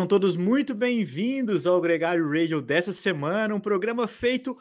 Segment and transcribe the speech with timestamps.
[0.00, 4.56] sejam todos muito bem-vindos ao Gregário Radio dessa semana, um programa feito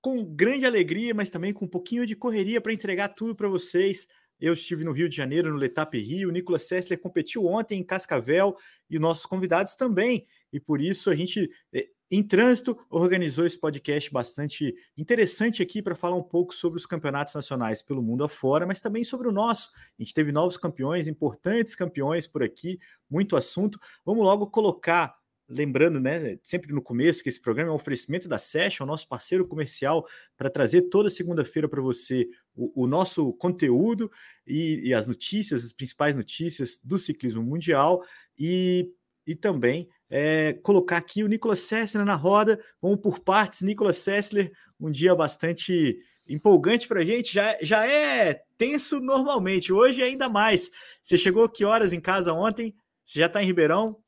[0.00, 4.06] com grande alegria, mas também com um pouquinho de correria para entregar tudo para vocês.
[4.38, 7.84] Eu estive no Rio de Janeiro, no Letap Rio, o Nicolas Sessler competiu ontem em
[7.84, 8.56] Cascavel
[8.88, 14.12] e nossos convidados também, e por isso a gente eh, em Trânsito organizou esse podcast
[14.12, 18.80] bastante interessante aqui para falar um pouco sobre os campeonatos nacionais pelo mundo afora, mas
[18.80, 19.70] também sobre o nosso.
[19.98, 23.78] A gente teve novos campeões, importantes campeões por aqui, muito assunto.
[24.04, 25.16] Vamos logo colocar
[25.48, 29.46] lembrando, né, sempre no começo, que esse programa é um oferecimento da Session, nosso parceiro
[29.46, 34.10] comercial, para trazer toda segunda-feira para você o, o, nosso conteúdo
[34.46, 38.02] e, e, as notícias, as principais notícias do ciclismo mundial
[38.38, 38.90] e,
[39.26, 42.62] e também é, colocar aqui o Nicolas Sessler na roda.
[42.80, 43.62] Vamos por partes.
[43.62, 47.32] Nicolas Sessler, um dia bastante empolgante para a gente.
[47.32, 50.70] Já, já é tenso normalmente, hoje ainda mais.
[51.02, 52.74] Você chegou que horas em casa ontem?
[53.04, 53.98] Você já está em Ribeirão?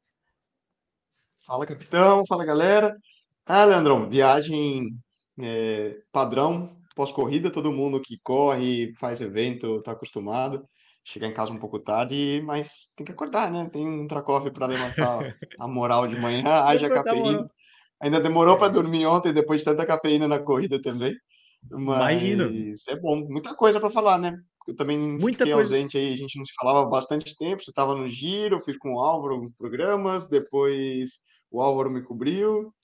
[1.39, 2.25] Fala, capitão.
[2.27, 2.97] Fala, galera.
[3.45, 4.99] Ah, Leandrão, viagem
[5.39, 10.67] é, padrão, pós-corrida, todo mundo que corre, faz evento, está acostumado
[11.07, 13.71] chegar em casa um pouco tarde, mas tem que acordar, né?
[13.73, 17.49] Tem um tracoff para levantar a moral de manhã, haja cafeína.
[18.03, 21.15] Ainda demorou para dormir ontem, depois de tanta cafeína na corrida também.
[21.71, 22.51] Mas Imagino.
[22.89, 24.37] é bom, muita coisa para falar, né?
[24.67, 25.77] Eu também muita fiquei coisa.
[25.77, 27.63] ausente aí, a gente não se falava há bastante tempo.
[27.63, 31.21] Você estava no giro, fiz com o Álvaro programas, depois
[31.53, 32.75] o Álvaro me cobriu.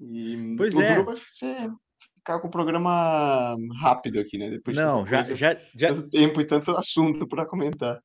[0.00, 1.00] E pois o é.
[1.00, 1.70] vai ser
[2.18, 4.50] ficar com o programa rápido aqui, né?
[4.50, 5.88] Depois Não, já, coisa, já, já.
[5.88, 8.00] Tanto tempo e tanto assunto para comentar.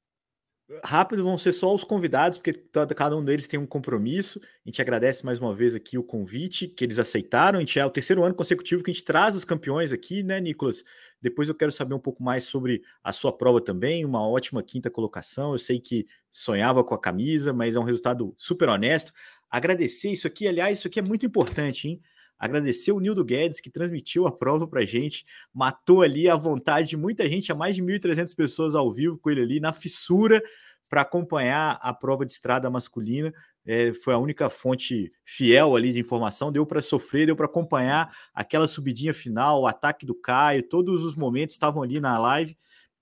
[0.83, 2.53] Rápido vão ser só os convidados, porque
[2.95, 4.39] cada um deles tem um compromisso.
[4.65, 7.57] A gente agradece mais uma vez aqui o convite que eles aceitaram.
[7.57, 10.39] A gente é o terceiro ano consecutivo que a gente traz os campeões aqui, né,
[10.39, 10.83] Nicolas?
[11.21, 14.05] Depois eu quero saber um pouco mais sobre a sua prova também.
[14.05, 15.51] Uma ótima quinta colocação.
[15.51, 19.11] Eu sei que sonhava com a camisa, mas é um resultado super honesto.
[19.49, 22.01] Agradecer isso aqui, aliás, isso aqui é muito importante, hein?
[22.37, 26.97] Agradecer o Nildo Guedes, que transmitiu a prova para gente, matou ali a vontade de
[26.97, 30.41] muita gente, a mais de 1.300 pessoas ao vivo com ele ali, na fissura,
[30.89, 33.33] para acompanhar a prova de estrada masculina.
[33.65, 38.15] É, foi a única fonte fiel ali de informação, deu para sofrer, deu para acompanhar
[38.33, 42.57] aquela subidinha final, o ataque do Caio, todos os momentos estavam ali na live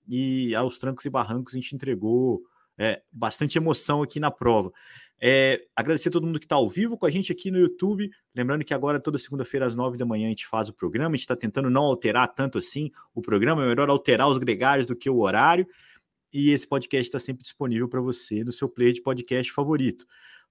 [0.08, 2.42] e aos trancos e barrancos a gente entregou
[2.78, 4.72] é, bastante emoção aqui na prova.
[5.24, 8.10] É, agradecer a todo mundo que está ao vivo com a gente aqui no YouTube.
[8.34, 11.10] Lembrando que agora, toda segunda-feira, às nove da manhã, a gente faz o programa.
[11.10, 13.62] A gente está tentando não alterar tanto assim o programa.
[13.62, 15.64] É melhor alterar os gregários do que o horário.
[16.32, 20.06] E esse podcast está sempre disponível para você no seu player de podcast favorito.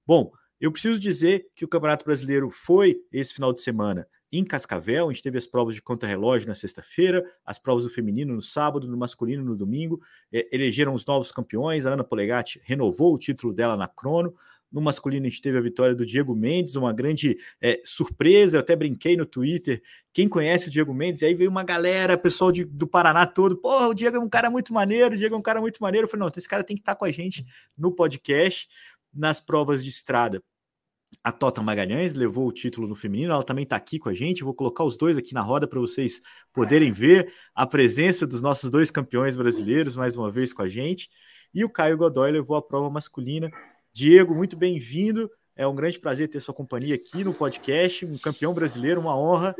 [0.07, 5.09] Bom, eu preciso dizer que o Campeonato Brasileiro foi esse final de semana em Cascavel.
[5.09, 8.87] A gente teve as provas de conta-relógio na sexta-feira, as provas do feminino no sábado,
[8.87, 9.99] no masculino no domingo.
[10.31, 11.85] É, elegeram os novos campeões.
[11.85, 14.33] A Ana Polegatti renovou o título dela na crono.
[14.71, 18.55] No masculino, a gente teve a vitória do Diego Mendes, uma grande é, surpresa.
[18.55, 19.83] Eu até brinquei no Twitter.
[20.13, 21.21] Quem conhece o Diego Mendes?
[21.21, 23.57] E aí veio uma galera, pessoal de, do Paraná todo.
[23.57, 26.05] Porra, o Diego é um cara muito maneiro, o Diego é um cara muito maneiro.
[26.05, 27.45] Eu falei, não, esse cara tem que estar com a gente
[27.77, 28.69] no podcast,
[29.13, 30.41] nas provas de estrada.
[31.21, 34.43] A Tota Magalhães levou o título no feminino, ela também está aqui com a gente.
[34.43, 36.21] Vou colocar os dois aqui na roda para vocês
[36.53, 41.09] poderem ver a presença dos nossos dois campeões brasileiros mais uma vez com a gente.
[41.53, 43.51] E o Caio Godoy levou a prova masculina
[43.93, 45.29] Diego, muito bem-vindo.
[45.53, 48.05] É um grande prazer ter sua companhia aqui no podcast.
[48.05, 49.53] Um campeão brasileiro, uma honra.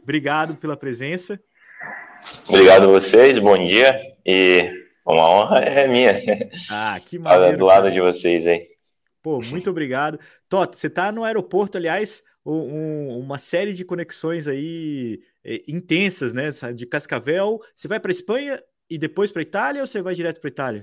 [0.00, 1.40] Obrigado pela presença.
[2.48, 3.98] Obrigado a vocês, bom dia.
[4.24, 4.70] E
[5.04, 6.22] uma honra é minha.
[6.70, 7.58] Ah, que maneiro.
[7.58, 8.62] do lado de vocês aí.
[9.20, 10.18] Pô, muito obrigado.
[10.48, 16.50] Toto, você está no aeroporto, aliás, um, uma série de conexões aí é, intensas, né?
[16.72, 17.60] De Cascavel.
[17.74, 20.82] Você vai para Espanha e depois para Itália ou você vai direto para Itália?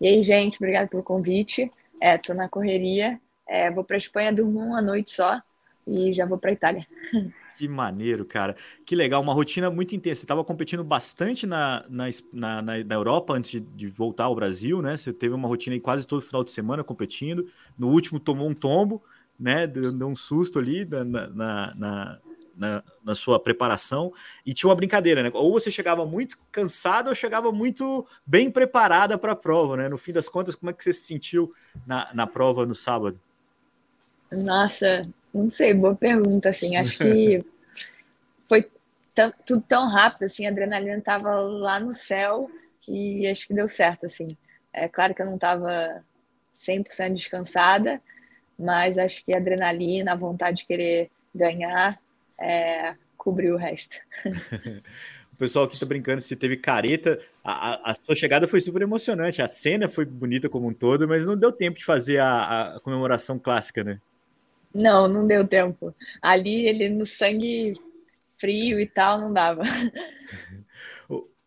[0.00, 1.70] E aí, gente, obrigado pelo convite.
[2.00, 3.20] É, tô na correria.
[3.48, 5.40] É, vou para Espanha, durmo uma noite só
[5.86, 6.86] e já vou para Itália.
[7.56, 8.54] Que maneiro, cara.
[8.84, 10.20] Que legal, uma rotina muito intensa.
[10.20, 14.82] Você estava competindo bastante na, na, na, na, Europa antes de, de, voltar ao Brasil,
[14.82, 14.94] né?
[14.94, 17.48] Você teve uma rotina aí quase todo final de semana competindo.
[17.78, 19.02] No último tomou um tombo,
[19.40, 19.66] né?
[19.66, 22.18] Deu, deu um susto ali na, na, na,
[22.56, 24.12] na, na, sua preparação
[24.44, 25.30] e tinha uma brincadeira, né?
[25.34, 29.88] Ou você chegava muito cansado ou chegava muito bem preparada para a prova, né?
[29.88, 31.48] No fim das contas, como é que você se sentiu
[31.86, 33.20] na, na prova no sábado?
[34.32, 37.44] Nossa, não sei, boa pergunta, assim, acho que
[38.48, 38.68] foi
[39.46, 42.50] tudo tão rápido, assim, a adrenalina estava lá no céu
[42.88, 44.28] e acho que deu certo, assim.
[44.72, 46.02] É claro que eu não estava
[46.54, 48.00] 100% descansada,
[48.58, 52.00] mas acho que a adrenalina, a vontade de querer ganhar,
[52.38, 53.96] é, cobrir o resto.
[55.32, 57.18] o pessoal aqui tá brincando se teve careta.
[57.42, 59.42] A, a, a, sua chegada foi super emocionante.
[59.42, 62.80] A cena foi bonita como um todo, mas não deu tempo de fazer a, a
[62.80, 64.00] comemoração clássica, né?
[64.74, 65.94] Não, não deu tempo.
[66.20, 67.80] Ali, ele no sangue
[68.38, 69.62] frio e tal, não dava.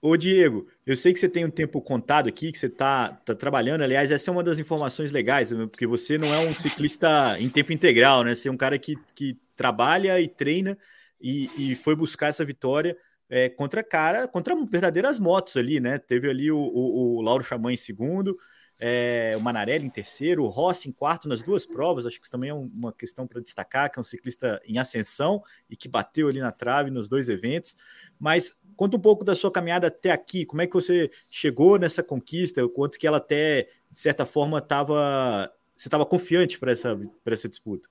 [0.01, 3.35] Ô, Diego, eu sei que você tem um tempo contado aqui, que você está tá
[3.35, 3.81] trabalhando.
[3.81, 5.67] Aliás, essa é uma das informações legais, né?
[5.67, 8.33] porque você não é um ciclista em tempo integral, né?
[8.33, 10.77] Você é um cara que, que trabalha e treina
[11.19, 12.97] e, e foi buscar essa vitória
[13.29, 15.99] é, contra cara, contra verdadeiras motos ali, né?
[15.99, 18.33] Teve ali o, o, o Lauro Xamã em segundo,
[18.81, 22.05] é, o Manarelli em terceiro, o Rossi em quarto nas duas provas.
[22.05, 25.43] Acho que isso também é uma questão para destacar, que é um ciclista em ascensão
[25.69, 27.75] e que bateu ali na trave nos dois eventos.
[28.17, 32.01] Mas conta um pouco da sua caminhada até aqui, como é que você chegou nessa
[32.01, 35.51] conquista, o quanto que ela até, de certa forma, estava.
[35.75, 37.89] Você estava confiante para essa, essa disputa?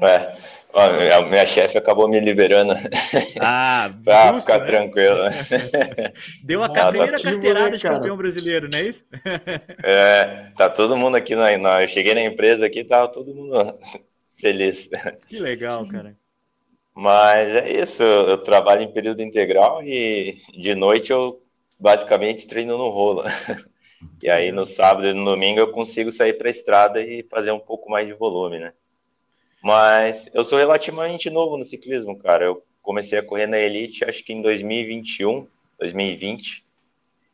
[0.00, 2.74] É, a minha chefe acabou me liberando
[3.40, 4.66] ah, para ficar né?
[4.66, 5.16] tranquilo.
[6.44, 9.08] Deu a ah, primeira tá carteirada né, de campeão brasileiro, não é isso?
[9.82, 13.74] é, tá todo mundo aqui na, na, Eu cheguei na empresa aqui, tava todo mundo
[14.40, 14.88] feliz.
[15.28, 16.16] Que legal, cara.
[16.96, 21.42] Mas é isso, eu trabalho em período integral e de noite eu
[21.78, 23.22] basicamente treino no rolo.
[24.22, 27.50] E aí no sábado e no domingo eu consigo sair para a estrada e fazer
[27.50, 28.74] um pouco mais de volume, né?
[29.62, 32.44] Mas eu sou relativamente novo no ciclismo, cara.
[32.44, 36.62] Eu comecei a correr na Elite acho que em 2021, 2020.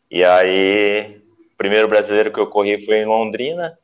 [0.09, 1.21] E aí,
[1.53, 3.77] o primeiro brasileiro que eu corri foi em Londrina.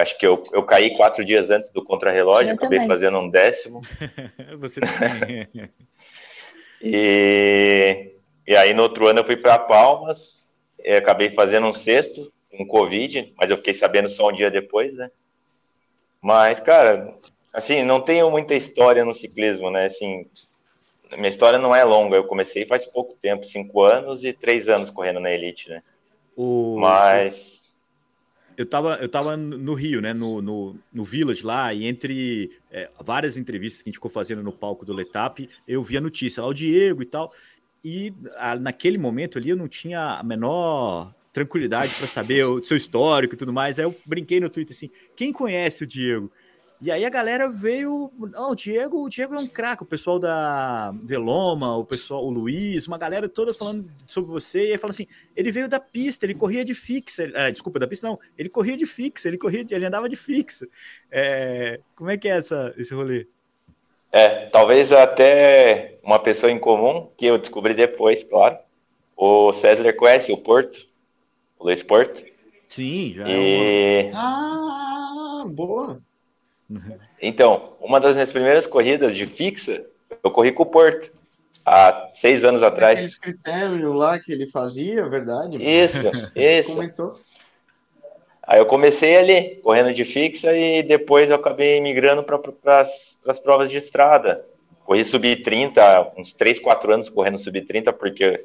[0.00, 2.88] Acho que eu, eu caí quatro dias antes do contrarrelógio, acabei também.
[2.88, 3.80] fazendo um décimo.
[4.58, 5.48] Você também.
[6.82, 8.12] e,
[8.46, 10.50] e aí, no outro ano, eu fui para Palmas,
[10.96, 14.94] acabei fazendo um sexto, com um Covid, mas eu fiquei sabendo só um dia depois,
[14.96, 15.10] né?
[16.20, 17.08] Mas, cara,
[17.52, 19.86] assim, não tenho muita história no ciclismo, né?
[19.86, 20.26] Assim,
[21.16, 22.16] minha história não é longa.
[22.16, 25.82] Eu comecei faz pouco tempo, cinco anos e três anos correndo na Elite, né?
[26.36, 26.76] O...
[26.78, 27.59] Mas
[28.60, 32.90] eu tava, eu tava no Rio, né, no, no, no Village lá, e entre é,
[33.02, 36.42] várias entrevistas que a gente ficou fazendo no palco do Letap, eu vi a notícia
[36.42, 37.32] lá, o Diego e tal,
[37.82, 42.76] e a, naquele momento ali eu não tinha a menor tranquilidade para saber o seu
[42.76, 46.30] histórico e tudo mais, aí eu brinquei no Twitter assim, quem conhece o Diego?
[46.82, 48.10] E aí a galera veio.
[48.18, 52.30] Não, o Diego, o Diego é um craque, o pessoal da Veloma, o pessoal, o
[52.30, 54.68] Luiz, uma galera toda falando sobre você.
[54.68, 55.06] E aí fala assim:
[55.36, 57.30] ele veio da pista, ele corria de fixa.
[57.34, 60.66] É, desculpa, da pista não, ele corria de fixa, ele corria, ele andava de fixa.
[61.12, 63.26] É, como é que é essa, esse rolê?
[64.10, 68.56] É, talvez até uma pessoa em comum, que eu descobri depois, claro.
[69.14, 70.88] O César conhece o Porto,
[71.58, 72.24] o Luiz Porto.
[72.68, 74.06] Sim, já e...
[74.06, 75.42] é uma...
[75.42, 76.02] Ah, boa.
[77.20, 79.84] Então, uma das minhas primeiras corridas de fixa,
[80.22, 81.10] eu corri com o Porto,
[81.64, 82.98] há seis anos atrás.
[82.98, 85.56] Aqueles critérios lá que ele fazia, verdade?
[85.56, 85.98] Isso,
[86.34, 86.74] isso.
[86.74, 87.12] Comentou.
[88.46, 92.86] Aí eu comecei ali, correndo de fixa, e depois eu acabei migrando para
[93.26, 94.44] as provas de estrada.
[94.84, 98.40] Corri sub-30, uns 3, 4 anos correndo sub-30, porque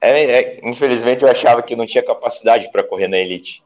[0.00, 3.62] é, é, infelizmente eu achava que não tinha capacidade para correr na elite.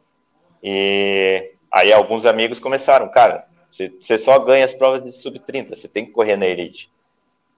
[0.61, 6.04] E Aí alguns amigos começaram, cara, você só ganha as provas de sub-30, você tem
[6.04, 6.88] que correr na elite.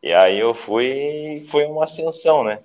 [0.03, 2.61] E aí eu fui, foi uma ascensão, né?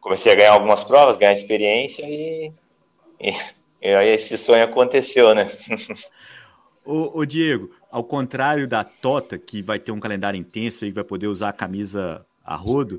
[0.00, 2.50] Comecei a ganhar algumas provas, ganhar experiência e,
[3.20, 3.34] e,
[3.82, 5.52] e aí esse sonho aconteceu, né?
[6.86, 11.04] ô, ô, Diego, ao contrário da Tota, que vai ter um calendário intenso e vai
[11.04, 12.98] poder usar a camisa a rodo,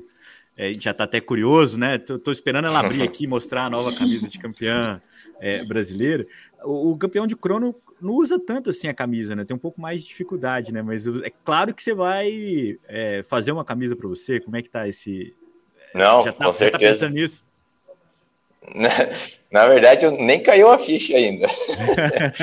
[0.56, 1.98] é, já tá até curioso, né?
[1.98, 5.02] Tô, tô esperando ela abrir aqui e mostrar a nova camisa de campeã
[5.40, 6.26] é, brasileira
[6.64, 9.44] o, o, campeão de crono não usa tanto assim a camisa, né?
[9.44, 10.82] Tem um pouco mais de dificuldade, né?
[10.82, 14.40] Mas é claro que você vai é, fazer uma camisa para você.
[14.40, 15.34] Como é que tá esse?
[15.94, 16.70] Não, já tá, com certeza.
[16.70, 17.44] Já tá pensando nisso?
[19.50, 21.48] Na, verdade, eu nem caiu a ficha ainda.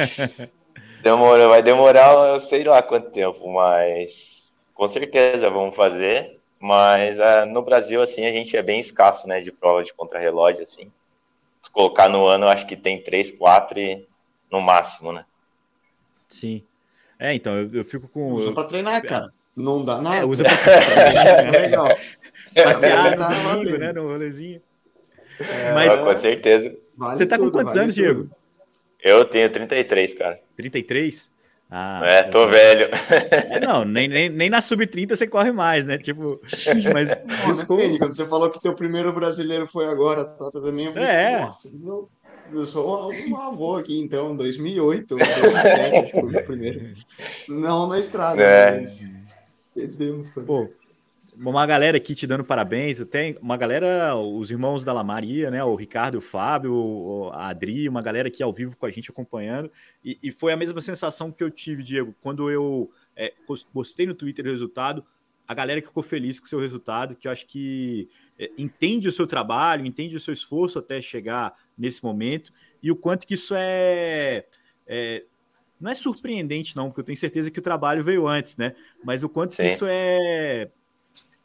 [1.02, 6.38] Demora, vai demorar, eu sei lá quanto tempo, mas com certeza vamos fazer.
[6.60, 10.64] Mas uh, no Brasil, assim, a gente é bem escasso, né, de prova de contrarrelógio,
[10.64, 10.92] assim
[11.78, 14.04] colocar no ano, eu acho que tem três, quatro e
[14.52, 15.24] no máximo, né?
[16.28, 16.64] Sim.
[17.20, 18.32] É, então, eu, eu fico com.
[18.32, 18.54] Usa eu...
[18.56, 19.32] pra treinar, cara.
[19.56, 20.18] Não dá nada.
[20.18, 21.28] É, usa pra treinar.
[21.54, 21.88] é legal.
[22.56, 23.94] Passear no domingo, né?
[23.94, 24.60] No rolezinho.
[25.40, 26.76] É, Mas, com certeza.
[26.98, 28.04] Vale você tá tudo, com quantos vale anos, tudo.
[28.04, 28.30] Diego?
[29.00, 30.42] Eu tenho 33, cara.
[30.56, 31.32] 33?
[31.70, 32.50] Ah, é, tô eu...
[32.50, 32.90] velho.
[33.50, 35.98] É, não, nem, nem, nem na sub-30 você corre mais, né?
[35.98, 36.40] Tipo,
[36.94, 37.10] mas.
[37.46, 37.84] Não, desculpa...
[37.98, 40.86] Quando você falou que teu primeiro brasileiro foi agora, tá também.
[40.86, 41.42] Eu falei, é.
[41.42, 42.10] Nossa, meu,
[42.54, 46.96] eu sou um avô aqui, então, 2008, 2007, acho que foi o primeiro.
[47.50, 48.80] Não na estrada, é.
[48.80, 49.12] mas.
[50.46, 50.70] Pô,
[51.40, 55.64] uma galera aqui te dando parabéns, até uma galera, os irmãos da Lamaria, né?
[55.64, 59.72] O Ricardo, o Fábio, a Adri, uma galera aqui ao vivo com a gente acompanhando.
[60.04, 63.34] E, e foi a mesma sensação que eu tive, Diego, quando eu é,
[63.72, 65.06] postei no Twitter o resultado.
[65.48, 69.08] A galera que ficou feliz com o seu resultado, que eu acho que é, entende
[69.08, 72.52] o seu trabalho, entende o seu esforço até chegar nesse momento,
[72.82, 74.46] e o quanto que isso é,
[74.86, 75.24] é
[75.80, 78.76] não é surpreendente, não, porque eu tenho certeza que o trabalho veio antes, né?
[79.04, 79.58] Mas o quanto Sim.
[79.58, 80.70] que isso é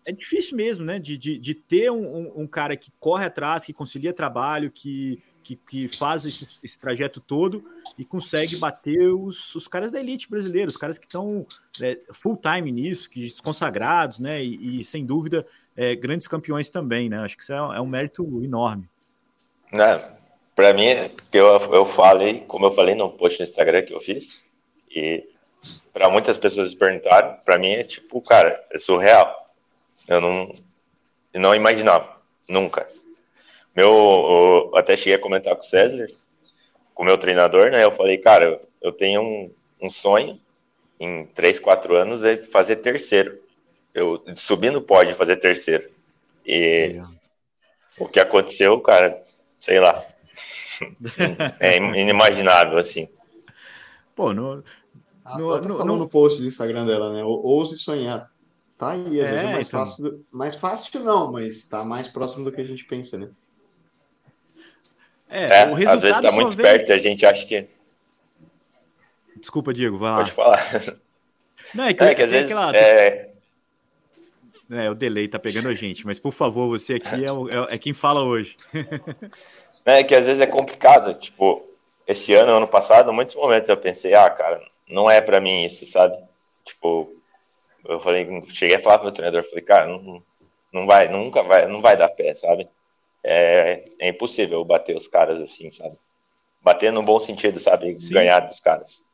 [0.05, 0.99] é difícil mesmo, né?
[0.99, 5.23] De, de, de ter um, um, um, cara que corre atrás, que concilia trabalho, que,
[5.43, 7.65] que, que faz esse, esse, trajeto todo
[7.97, 11.47] e consegue bater os, os caras da elite brasileira, os caras que estão
[11.81, 14.43] é, full time nisso, que consagrados, né?
[14.43, 17.19] E, e sem dúvida, é, grandes campeões também, né?
[17.19, 18.89] Acho que isso é, é um mérito enorme.
[19.73, 20.03] Né?
[20.55, 20.87] Para mim,
[21.33, 24.47] eu, eu falei, como eu falei no post no Instagram que eu fiz,
[24.91, 25.25] e
[25.93, 29.35] para muitas pessoas perguntaram, para mim é tipo, cara, é surreal
[30.09, 30.49] eu não,
[31.35, 32.11] não imaginava,
[32.49, 32.87] nunca.
[33.75, 36.07] Meu, eu até cheguei a comentar com o César,
[36.95, 37.83] com o meu treinador, né?
[37.83, 40.39] Eu falei, cara, eu tenho um, um sonho
[41.01, 43.41] em 3, 4 anos é fazer terceiro.
[43.95, 45.89] Eu subir no pódio fazer terceiro.
[46.47, 47.03] E é.
[47.99, 50.01] o que aconteceu, cara, sei lá.
[51.61, 53.09] é inimaginável, assim.
[54.15, 54.63] Pô, no,
[55.25, 57.25] ah, no, no, no, no post do Instagram dela, né?
[57.25, 58.31] Ouse sonhar.
[58.83, 59.87] Tá aí, às é, vezes é mais então...
[59.87, 60.27] fácil.
[60.33, 63.29] Mais fácil não, mas tá mais próximo do que a gente pensa, né?
[65.31, 66.67] É, é o resultado às vezes tá muito vem...
[66.67, 67.69] perto e a gente acha que.
[69.37, 70.17] Desculpa, Diego, vai lá.
[70.17, 70.83] Pode falar.
[71.73, 72.51] Não, é que, é que às vezes.
[72.51, 72.77] Aquela...
[72.77, 73.31] É...
[74.69, 77.75] é, o delay tá pegando a gente, mas por favor, você aqui é, o, é,
[77.75, 78.57] é quem fala hoje.
[79.87, 81.15] é que às vezes é complicado.
[81.15, 81.65] Tipo,
[82.05, 85.87] esse ano, ano passado, muitos momentos eu pensei, ah, cara, não é para mim isso,
[85.87, 86.17] sabe?
[86.65, 87.22] Tipo,
[87.87, 90.17] eu falei, cheguei a falar pro meu treinador, falei, cara, não,
[90.73, 92.69] não vai, nunca vai, não vai dar pé, sabe?
[93.23, 95.97] É, é impossível bater os caras assim, sabe?
[96.61, 97.95] Bater no bom sentido, sabe?
[97.95, 98.13] Sim.
[98.13, 99.05] Ganhar dos caras.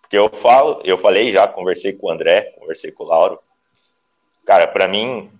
[0.00, 3.38] Porque eu falo, eu falei já, conversei com o André, conversei com o Lauro.
[4.46, 5.30] Cara, para mim,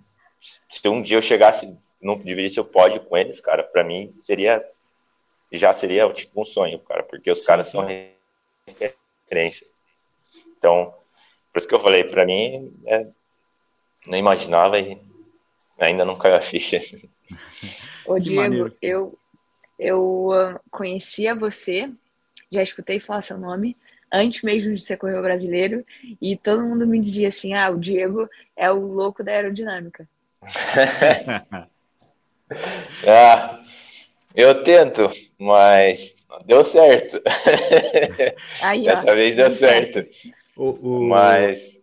[0.71, 4.62] se um dia eu chegasse, não dividisse o pódio com eles, cara, para mim seria
[5.50, 7.87] já seria tipo um sonho, cara, porque os caras são
[8.66, 9.66] referência.
[10.59, 10.95] Então,
[11.52, 13.07] por isso que eu falei, para mim, é,
[14.07, 14.99] não imaginava e
[15.78, 16.81] ainda não caiu a ficha.
[18.05, 19.19] Ô, Diego, eu,
[19.78, 21.90] eu uh, conhecia você,
[22.50, 23.76] já escutei falar seu nome,
[24.12, 25.85] antes mesmo de ser corredor brasileiro,
[26.21, 30.09] e todo mundo me dizia assim: ah, o Diego é o louco da aerodinâmica.
[33.07, 33.62] ah,
[34.35, 36.14] eu tento, mas
[36.47, 37.21] deu certo.
[38.62, 39.95] Aí, Dessa vez deu certo.
[39.95, 40.38] certo.
[40.59, 41.09] O, o...
[41.09, 41.79] Mas.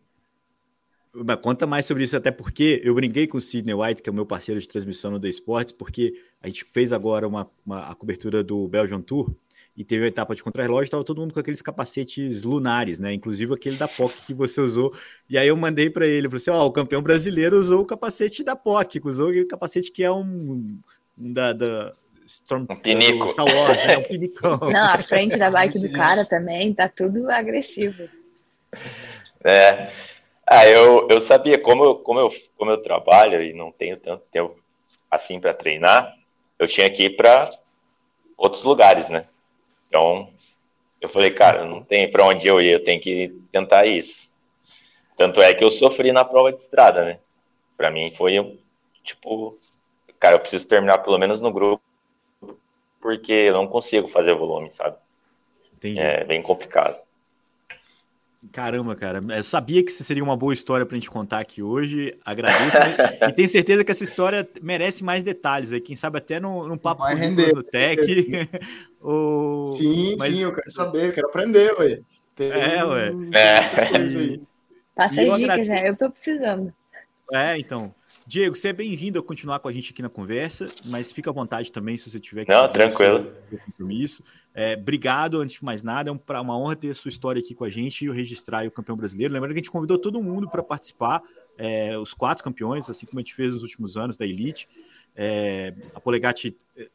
[1.14, 4.12] Mas conta mais sobre isso, até porque eu brinquei com o Sidney White, que é
[4.12, 7.90] o meu parceiro de transmissão no The Sports, porque a gente fez agora uma, uma
[7.90, 9.34] a cobertura do Belgian Tour
[9.78, 13.14] e teve a etapa de contrarrelógio, estava todo mundo com aqueles capacetes lunares, né?
[13.14, 14.94] Inclusive aquele da POC que você usou.
[15.30, 17.86] E aí eu mandei para ele, falei assim: ó, oh, o campeão brasileiro usou o
[17.86, 20.78] capacete da POC, usou aquele capacete que é um,
[21.18, 21.94] um da, da
[22.26, 23.30] Storm, um pinico.
[23.30, 23.98] Star Wars, né?
[24.00, 24.60] Um pinicão.
[24.62, 28.04] Não, a frente da bike do cara também tá tudo agressivo.
[29.44, 29.92] É.
[30.48, 34.24] Ah, eu, eu sabia, como eu, como, eu, como eu trabalho e não tenho tanto
[34.32, 34.56] tempo
[35.10, 36.16] assim para treinar,
[36.60, 37.50] eu tinha que ir para
[38.38, 39.24] outros lugares, né?
[39.88, 40.28] Então,
[41.02, 44.32] eu falei, cara, não tem para onde eu ir, eu tenho que tentar isso.
[45.18, 47.20] Tanto é que eu sofri na prova de estrada, né?
[47.78, 48.60] Para mim foi
[49.04, 49.56] tipo,
[50.20, 51.82] cara, eu preciso terminar pelo menos no grupo,
[53.00, 54.98] porque eu não consigo fazer volume, sabe?
[55.76, 56.00] Entendi.
[56.00, 57.02] É bem complicado.
[58.52, 62.16] Caramba, cara, eu sabia que seria uma boa história para a gente contar aqui hoje.
[62.24, 62.78] Agradeço
[63.28, 65.82] e tenho certeza que essa história merece mais detalhes aí.
[65.82, 67.54] Quem sabe até no, no papo Vai render.
[67.54, 68.02] no Tech.
[69.00, 69.72] ou...
[69.74, 70.34] Sim, Mas...
[70.34, 72.00] sim, eu quero saber, eu quero aprender, ué.
[72.36, 73.12] Tem é, ué.
[73.34, 74.40] É.
[74.96, 75.90] Passa as dicas, né?
[75.90, 76.74] Eu tô precisando.
[77.32, 77.94] É, então.
[78.28, 81.34] Diego, você é bem-vindo a continuar com a gente aqui na conversa, mas fica à
[81.34, 82.52] vontade também se você tiver que.
[82.52, 83.32] Não, tranquilo.
[83.68, 84.24] Compromisso.
[84.58, 87.66] É, obrigado, antes de mais nada, é um, uma honra ter sua história aqui com
[87.66, 89.34] a gente e registrar o campeão brasileiro.
[89.34, 91.22] Lembrando que a gente convidou todo mundo para participar,
[91.58, 94.66] é, os quatro campeões, assim como a gente fez nos últimos anos da Elite.
[95.14, 96.88] É, a Polegatti é,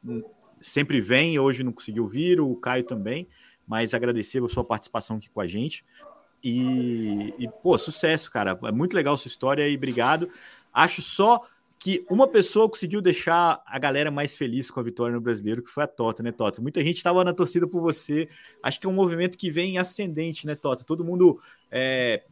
[0.59, 3.29] sempre vem, hoje não conseguiu vir, o Caio também,
[3.67, 5.85] mas agradecer a sua participação aqui com a gente.
[6.43, 8.59] E, e pô, sucesso, cara.
[8.65, 10.31] É muito legal sua história e obrigado.
[10.73, 11.43] Acho só
[11.81, 15.71] que uma pessoa conseguiu deixar a galera mais feliz com a vitória no brasileiro, que
[15.71, 16.61] foi a Tota, né, Tota?
[16.61, 18.29] Muita gente estava na torcida por você.
[18.63, 20.85] Acho que é um movimento que vem ascendente, né, Tota?
[20.85, 22.23] Todo mundo é,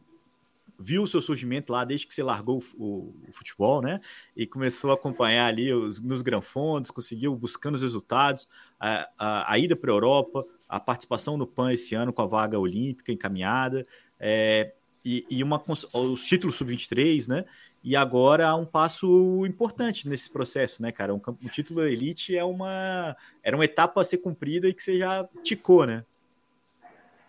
[0.79, 3.99] viu o seu surgimento lá desde que você largou o, o futebol, né?
[4.37, 8.47] E começou a acompanhar ali os, nos granfondos, conseguiu buscando os resultados,
[8.79, 12.27] a, a, a ida para a Europa, a participação no PAN esse ano com a
[12.27, 13.83] vaga olímpica encaminhada,
[14.19, 17.45] é, e, e uma, os títulos sub-23, né?
[17.83, 21.13] E agora há um passo importante nesse processo, né, cara?
[21.13, 24.97] Um, um título elite é uma era uma etapa a ser cumprida e que você
[24.97, 26.03] já ticou, né?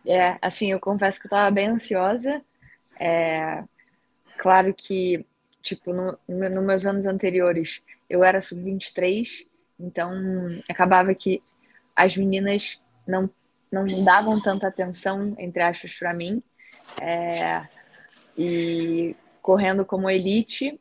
[0.06, 2.42] É, assim, eu confesso que eu estava bem ansiosa.
[2.98, 3.62] É,
[4.38, 5.24] claro que,
[5.62, 9.46] tipo, no, no meus anos anteriores, eu era sub-23,
[9.78, 10.12] então
[10.68, 11.42] acabava que
[11.94, 13.30] as meninas não,
[13.70, 16.42] não davam tanta atenção, entre aspas, para mim.
[17.00, 17.66] É,
[18.36, 20.80] e correndo como elite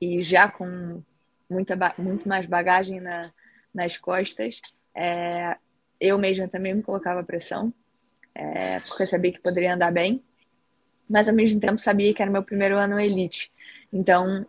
[0.00, 1.02] e já com
[1.48, 3.30] muita, muito mais bagagem na,
[3.74, 4.60] nas costas,
[4.94, 5.56] é,
[6.00, 7.72] eu mesma também me colocava pressão
[8.38, 10.22] é, porque sabia que poderia andar bem,
[11.10, 13.50] mas ao mesmo tempo sabia que era meu primeiro ano elite.
[13.92, 14.46] Então,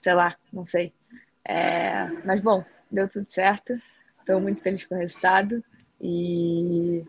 [0.00, 0.92] sei lá, não sei.
[1.44, 3.74] É, mas bom, deu tudo certo.
[4.20, 5.64] Estou muito feliz com o resultado
[6.00, 7.04] e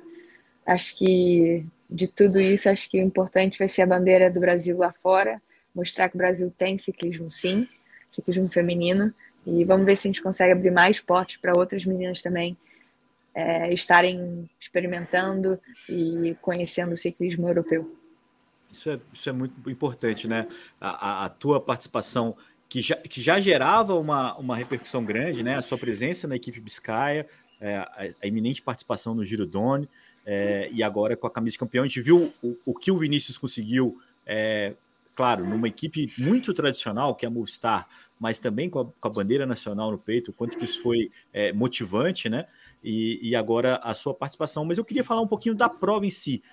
[0.66, 4.78] acho que de tudo isso, acho que o importante vai ser a bandeira do Brasil
[4.78, 5.42] lá fora,
[5.74, 7.68] mostrar que o Brasil tem ciclismo sim,
[8.08, 9.10] ciclismo feminino,
[9.46, 12.58] e vamos ver se a gente consegue abrir mais portas para outras meninas também
[13.36, 17.94] é, estarem experimentando e conhecendo o ciclismo europeu.
[18.72, 20.48] Isso é, isso é muito importante, né?
[20.80, 22.36] A, a, a tua participação,
[22.68, 25.56] que já, que já gerava uma, uma repercussão grande, né?
[25.56, 27.28] A sua presença na equipe Biscaia,
[27.60, 29.88] é, a, a, iminente participação no Giro Done,
[30.26, 32.98] é, e agora com a camisa de campeão, a gente viu o, o que o
[32.98, 34.74] Vinícius conseguiu, é,
[35.16, 37.88] claro, numa equipe muito tradicional, que é a Movistar,
[38.20, 41.12] mas também com a, com a bandeira nacional no peito, o quanto que isso foi
[41.34, 42.48] é, motivante, né?
[42.86, 44.64] e, e agora a sua participação.
[44.64, 46.44] Mas eu queria falar um pouquinho da prova em si.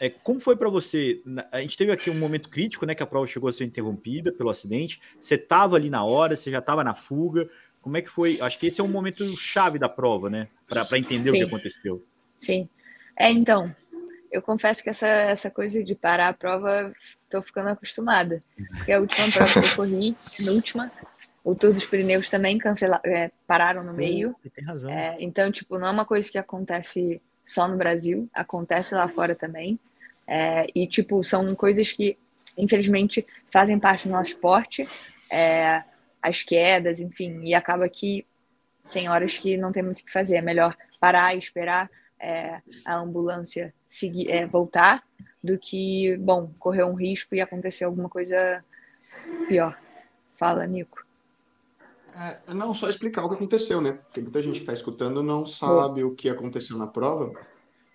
[0.00, 1.22] É, como foi para você?
[1.52, 2.94] A gente teve aqui um momento crítico, né?
[2.94, 5.00] Que a prova chegou a ser interrompida pelo acidente.
[5.20, 7.48] Você estava ali na hora, você já estava na fuga.
[7.82, 8.40] Como é que foi?
[8.40, 10.48] Acho que esse é um momento chave da prova, né?
[10.66, 11.36] Para entender Sim.
[11.36, 12.04] o que aconteceu.
[12.36, 12.68] Sim.
[13.16, 13.74] É, então,
[14.32, 16.92] eu confesso que essa, essa coisa de parar a prova,
[17.24, 18.42] estou ficando acostumada.
[18.76, 20.16] Porque a última prova que eu corri,
[20.48, 20.92] a última,
[21.44, 24.34] o Tour dos Pirineus também cancela, é, pararam no meio.
[24.54, 24.90] Tem razão.
[24.90, 29.34] É, então, tipo, não é uma coisa que acontece só no Brasil, acontece lá fora
[29.34, 29.78] também.
[30.26, 32.16] É, e, tipo, são coisas que,
[32.56, 34.88] infelizmente, fazem parte do nosso esporte.
[35.30, 35.82] É,
[36.22, 38.24] as quedas, enfim, e acaba que
[38.92, 40.36] tem horas que não tem muito o que fazer.
[40.36, 41.90] É melhor parar e esperar
[42.22, 45.02] é, a ambulância seguir, é, voltar
[45.42, 48.64] do que, bom, correr um risco e acontecer alguma coisa
[49.48, 49.76] pior.
[50.34, 51.04] Fala, Nico.
[52.14, 53.92] É, não, só explicar o que aconteceu, né?
[53.92, 57.32] Porque muita gente que está escutando não sabe o que aconteceu na prova.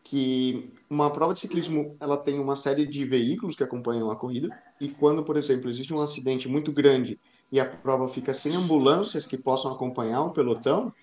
[0.03, 4.57] Que uma prova de ciclismo ela tem uma série de veículos que acompanham a corrida
[4.79, 7.19] e quando, por exemplo, existe um acidente muito grande
[7.51, 10.93] e a prova fica sem ambulâncias que possam acompanhar o pelotão,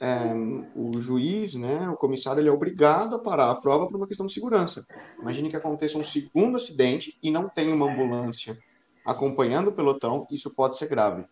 [0.00, 0.32] é,
[0.74, 4.26] o juiz, né, o comissário, ele é obrigado a parar a prova por uma questão
[4.26, 4.86] de segurança.
[5.20, 8.56] Imagine que aconteça um segundo acidente e não tem uma ambulância
[9.04, 11.24] acompanhando o pelotão, isso pode ser grave.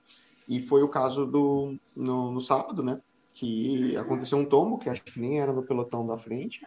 [0.49, 3.01] E foi o caso do no, no, sábado, né?
[3.35, 6.67] Que aconteceu um tombo, que acho que nem era no pelotão da frente.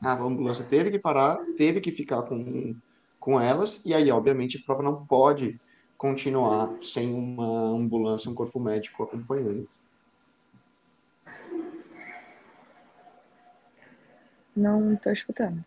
[0.00, 2.76] A ambulância teve que parar, teve que ficar com,
[3.18, 5.58] com elas, e aí, obviamente, a prova não pode
[5.98, 9.68] continuar sem uma ambulância, um corpo médico acompanhando.
[14.56, 15.64] Não estou escutando.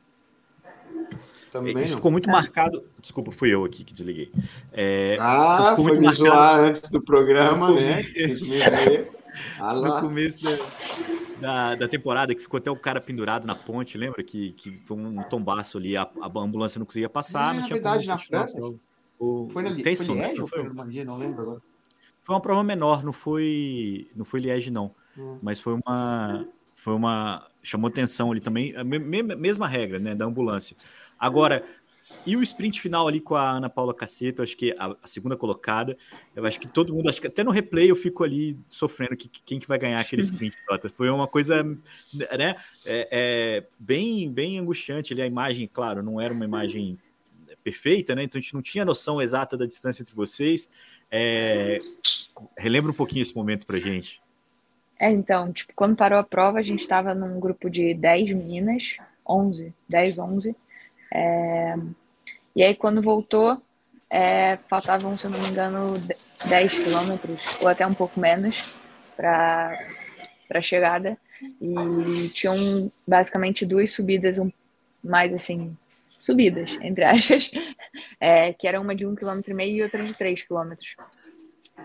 [1.52, 1.98] Também Isso não.
[1.98, 2.84] ficou muito marcado.
[3.00, 4.32] Desculpa, fui eu aqui que desliguei.
[4.72, 6.16] É, ah, foi me marcado...
[6.16, 8.04] zoar antes do programa, né?
[9.62, 10.56] Ah no começo da,
[11.40, 14.24] da, da, temporada, que ficou até o cara pendurado na ponte, lembra?
[14.24, 17.54] Que, que foi um tombaço ali, a, a ambulância não conseguia passar.
[17.54, 18.60] Não, não tinha verdade, na França.
[19.20, 21.06] O, foi na Liège, foi, Liège ou foi no Normandia?
[21.06, 21.62] Não lembro agora.
[22.24, 24.96] Foi uma prova menor, não foi, não foi Liège, não.
[25.18, 25.38] Hum.
[25.42, 30.76] Mas foi uma, foi uma chamou atenção ali também, a mesma regra, né, da ambulância.
[31.18, 31.64] Agora,
[32.26, 35.38] e o sprint final ali com a Ana Paula Caceto, acho que a, a, segunda
[35.38, 35.98] colocada,
[36.36, 39.30] eu acho que todo mundo, acho que até no replay eu fico ali sofrendo que,
[39.46, 40.56] quem que vai ganhar aquele sprint.
[40.96, 42.56] Foi uma coisa, né,
[42.88, 46.98] é, é, bem, bem angustiante ali a imagem, claro, não era uma imagem
[47.64, 50.70] perfeita, né, então a gente não tinha noção exata da distância entre vocês.
[51.12, 51.78] É,
[52.58, 54.22] relembra um pouquinho esse momento pra gente.
[55.00, 58.98] É, então, tipo, quando parou a prova, a gente estava num grupo de 10 meninas,
[59.28, 60.56] 11, 10, 11.
[61.14, 61.76] É...
[62.54, 63.56] E aí, quando voltou,
[64.12, 65.94] é, faltavam, se eu não me engano,
[66.50, 68.78] 10 quilômetros, ou até um pouco menos,
[69.16, 69.78] para
[70.54, 71.18] a chegada.
[71.62, 74.52] E tinham basicamente duas subidas, um,
[75.02, 75.78] mais assim,
[76.18, 77.50] subidas, entre aspas,
[78.20, 80.96] é, que era uma de um quilômetro e outra de três quilômetros.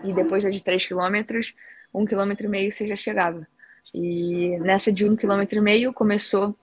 [0.03, 1.53] E depois da de três quilômetros,
[1.99, 3.47] um quilômetro e meio você já chegava.
[3.93, 6.55] E nessa de um quilômetro e meio começou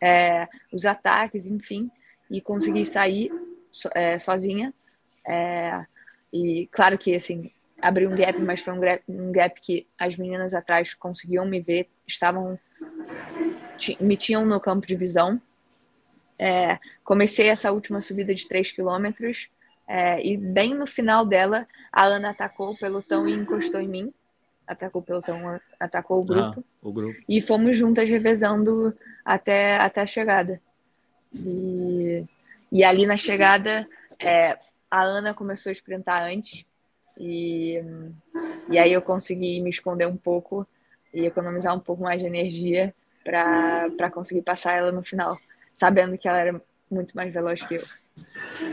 [0.00, 1.90] é, os ataques, enfim,
[2.30, 3.30] e consegui sair
[3.70, 4.72] so, é, sozinha.
[5.26, 5.84] É,
[6.32, 10.16] e claro que assim abri um gap, mas foi um gap, um gap que as
[10.16, 12.58] meninas atrás conseguiam me ver, estavam
[14.00, 15.40] me tinham no campo de visão.
[16.38, 19.48] É, comecei essa última subida de 3 quilômetros
[19.88, 24.14] é, e bem no final dela, a Ana atacou o pelotão e encostou em mim.
[24.68, 26.62] Atacou o pelotão, atacou o grupo.
[26.62, 27.18] Ah, o grupo.
[27.26, 30.60] E fomos juntas revezando até, até a chegada.
[31.34, 32.24] E,
[32.70, 33.88] e ali na chegada,
[34.20, 34.58] é,
[34.90, 36.66] a Ana começou a sprintar antes.
[37.18, 37.82] E,
[38.68, 40.66] e aí eu consegui me esconder um pouco
[41.12, 45.38] e economizar um pouco mais de energia para conseguir passar ela no final,
[45.72, 47.80] sabendo que ela era muito mais veloz que eu.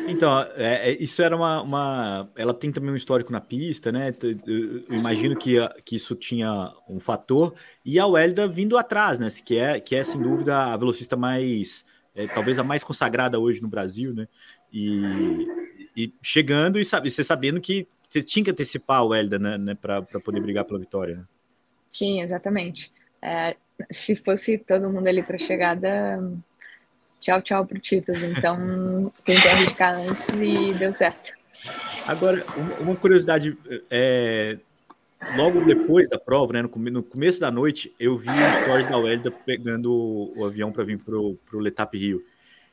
[0.07, 4.13] Então, é, é, isso era uma, uma, Ela tem também um histórico na pista, né?
[4.45, 7.53] Eu imagino que, que isso tinha um fator.
[7.83, 9.27] E a Welda vindo atrás, né?
[9.43, 11.85] Que é, que é sem dúvida a velocista mais.
[12.13, 14.27] É, talvez a mais consagrada hoje no Brasil, né?
[14.71, 15.47] E,
[15.95, 19.57] e chegando e sabe, você sabendo que você tinha que antecipar a Welda, né?
[19.57, 21.23] né para poder brigar pela vitória, né?
[21.89, 22.91] Sim, exatamente.
[23.21, 23.55] É,
[23.91, 26.21] se fosse todo mundo ali para chegada,
[27.25, 28.21] tchau, tchau pro Titus.
[28.21, 31.33] Então, tentei arriscar antes e deu certo.
[32.07, 32.37] Agora,
[32.79, 33.57] uma curiosidade,
[33.89, 34.57] é,
[35.35, 39.31] logo depois da prova, né, no, começo da noite, eu vi os stories da Welda
[39.31, 42.23] pegando o, avião para vir pro, pro Letap Rio.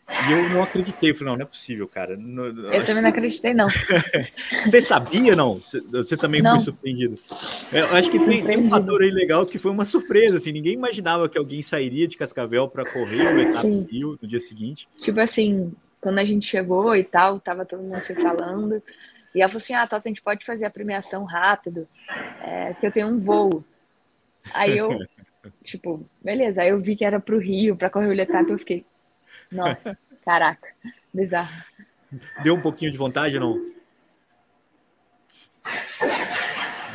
[0.08, 2.16] E eu não acreditei, eu falei, não, não é possível, cara.
[2.16, 3.68] Não, eu também não acreditei, não.
[4.50, 5.54] você sabia, não?
[5.54, 6.56] Você, você também não.
[6.56, 7.14] foi surpreendido.
[7.72, 10.74] Eu acho que tem, tem, um fator aí legal que foi uma surpresa, assim, ninguém
[10.74, 14.88] imaginava que alguém sairia de Cascavel para correr o etapa do Rio no dia seguinte.
[15.00, 18.82] Tipo assim, quando a gente chegou e tal, tava todo mundo se falando,
[19.34, 21.88] e ela falou assim, ah, Tota, a gente pode fazer a premiação rápido,
[22.42, 23.64] é, que eu tenho um voo.
[24.52, 24.90] Aí eu,
[25.64, 28.84] tipo, beleza, aí eu vi que era pro Rio, para correr o etapa, eu fiquei,
[29.50, 30.68] nossa, caraca,
[31.12, 31.50] bizarro.
[32.42, 33.72] Deu um pouquinho de vontade não?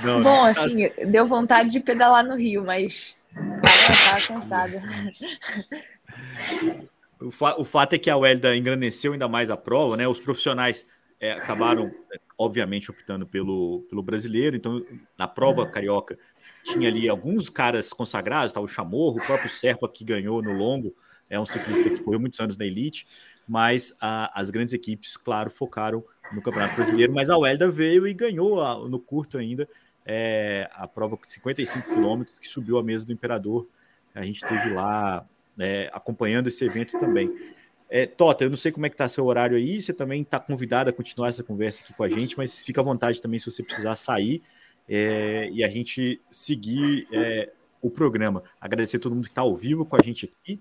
[0.04, 0.52] não Bom, né?
[0.52, 3.19] assim, deu vontade de pedalar no Rio, mas
[4.28, 4.71] cansada.
[7.19, 10.08] O, fa o, fato é que a Welda engrandeceu ainda mais a prova, né?
[10.08, 10.88] Os profissionais
[11.19, 11.91] é, acabaram,
[12.38, 14.56] obviamente, optando pelo, pelo brasileiro.
[14.56, 14.86] Então,
[15.17, 16.17] na prova carioca,
[16.63, 18.60] tinha ali alguns caras consagrados, tá?
[18.60, 20.95] o Chamorro, o próprio Serpa, que ganhou no longo,
[21.29, 23.05] é um ciclista que correu muitos anos na elite,
[23.47, 28.13] mas a, as grandes equipes, claro, focaram no Campeonato Brasileiro, mas a Welda veio e
[28.13, 29.67] ganhou a, no curto ainda
[30.05, 33.67] é, a prova de 55 quilômetros que subiu a mesa do Imperador.
[34.15, 35.25] A gente esteve lá
[35.59, 37.31] é, acompanhando esse evento também.
[37.89, 40.39] É, Tota, eu não sei como é que tá seu horário aí, você também está
[40.39, 43.49] convidado a continuar essa conversa aqui com a gente, mas fica à vontade também se
[43.49, 44.41] você precisar sair
[44.89, 48.43] é, e a gente seguir é, o programa.
[48.59, 50.59] Agradecer a todo mundo que está ao vivo com a gente aqui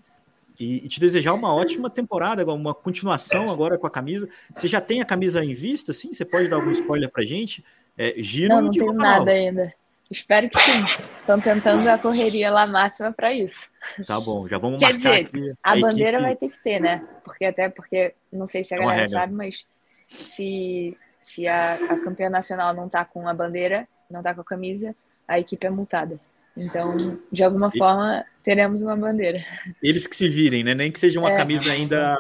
[0.58, 4.28] e, e, te desejar uma ótima temporada, uma continuação agora com a camisa.
[4.54, 6.12] Você já tem a camisa em vista, sim?
[6.12, 7.64] Você pode dar algum spoiler pra gente?
[7.96, 9.72] É, giro não, não tenho nada ainda.
[10.10, 10.84] Espero que sim.
[11.20, 13.68] Estão tentando a correria lá máxima para isso.
[14.06, 15.56] Tá bom, já vamos Quer marcar dizer.
[15.62, 16.22] A, a bandeira equipe...
[16.22, 17.04] vai ter que ter, né?
[17.24, 19.66] Porque até porque, não sei se a é galera sabe, mas
[20.08, 24.44] se, se a, a campeã nacional não tá com a bandeira, não tá com a
[24.44, 24.94] camisa,
[25.26, 26.20] a equipe é multada.
[26.56, 26.96] Então,
[27.30, 29.44] de alguma forma, teremos uma bandeira.
[29.82, 30.74] Eles que se virem, né?
[30.74, 31.36] Nem que seja uma é.
[31.36, 32.16] camisa ainda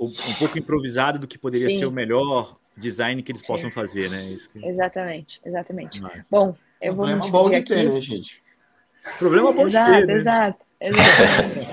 [0.00, 1.78] um pouco improvisada do que poderia Sim.
[1.78, 3.46] ser o melhor design que eles Sim.
[3.46, 4.36] possam fazer, né?
[4.52, 4.66] Que...
[4.66, 6.00] Exatamente, exatamente.
[6.00, 6.28] Mas...
[6.30, 7.74] Bom, eu vou Problema bom de aqui.
[7.74, 8.42] ter, né, gente?
[9.18, 10.14] Problema bom exato, de ter, né?
[10.14, 11.68] Exato, exatamente.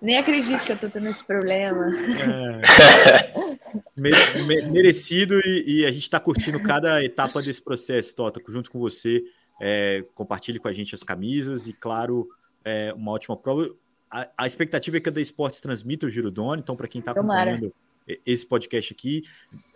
[0.00, 1.90] Nem acredito que eu tô tendo esse problema.
[3.96, 4.70] É.
[4.70, 9.22] merecido e, e, a gente está curtindo cada etapa desse processo, Tota, junto com você.
[9.60, 12.28] É, compartilhe com a gente as camisas e, claro,
[12.64, 13.68] é, uma ótima prova.
[14.10, 16.98] A, a, expectativa é que a da Esportes transmita o Giro Doni, então, para quem
[16.98, 17.72] está acompanhando
[18.26, 19.22] esse podcast aqui,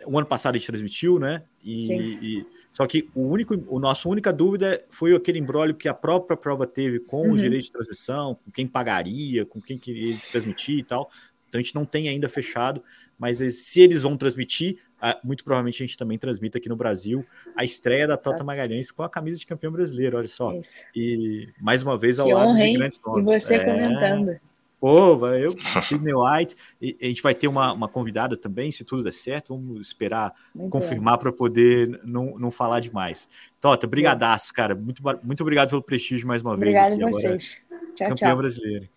[0.05, 1.43] o ano passado a gente transmitiu, né?
[1.63, 5.93] E, e, só que o único, o nosso única dúvida foi aquele embrólio que a
[5.93, 7.33] própria prova teve com uhum.
[7.33, 11.09] os direitos de transmissão, com quem pagaria, com quem queria transmitir e tal.
[11.47, 12.83] Então a gente não tem ainda fechado,
[13.17, 14.77] mas se eles vão transmitir,
[15.23, 19.03] muito provavelmente a gente também transmite aqui no Brasil a estreia da Tota Magalhães com
[19.03, 20.53] a camisa de campeão brasileiro, olha só.
[20.53, 20.83] Isso.
[20.95, 23.31] E mais uma vez ao que lado honra, de grandes nomes.
[23.31, 23.65] E você é...
[23.65, 24.39] comentando.
[24.79, 29.03] Pô, eu, Sidney White, e a gente vai ter uma, uma convidada também, se tudo
[29.03, 33.27] der certo, vamos esperar muito confirmar para poder não, não falar demais.
[33.59, 36.77] Tota, brigadaço, cara, muito, muito obrigado pelo prestígio mais uma vez.
[36.77, 37.61] Obrigado a vocês.
[37.65, 38.37] Agora, tchau, campeão tchau.
[38.37, 38.89] brasileiro.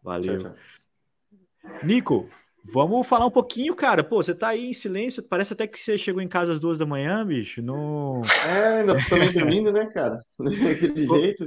[0.00, 0.38] Valeu.
[0.38, 1.82] Tchau, tchau.
[1.82, 2.28] Nico,
[2.64, 4.04] Vamos falar um pouquinho, cara.
[4.04, 5.22] Pô, você tá aí em silêncio.
[5.22, 7.60] Parece até que você chegou em casa às duas da manhã, bicho.
[7.60, 8.22] No...
[8.46, 10.22] É, ainda meio dormindo, né, cara?
[10.38, 11.46] Daquele jeito.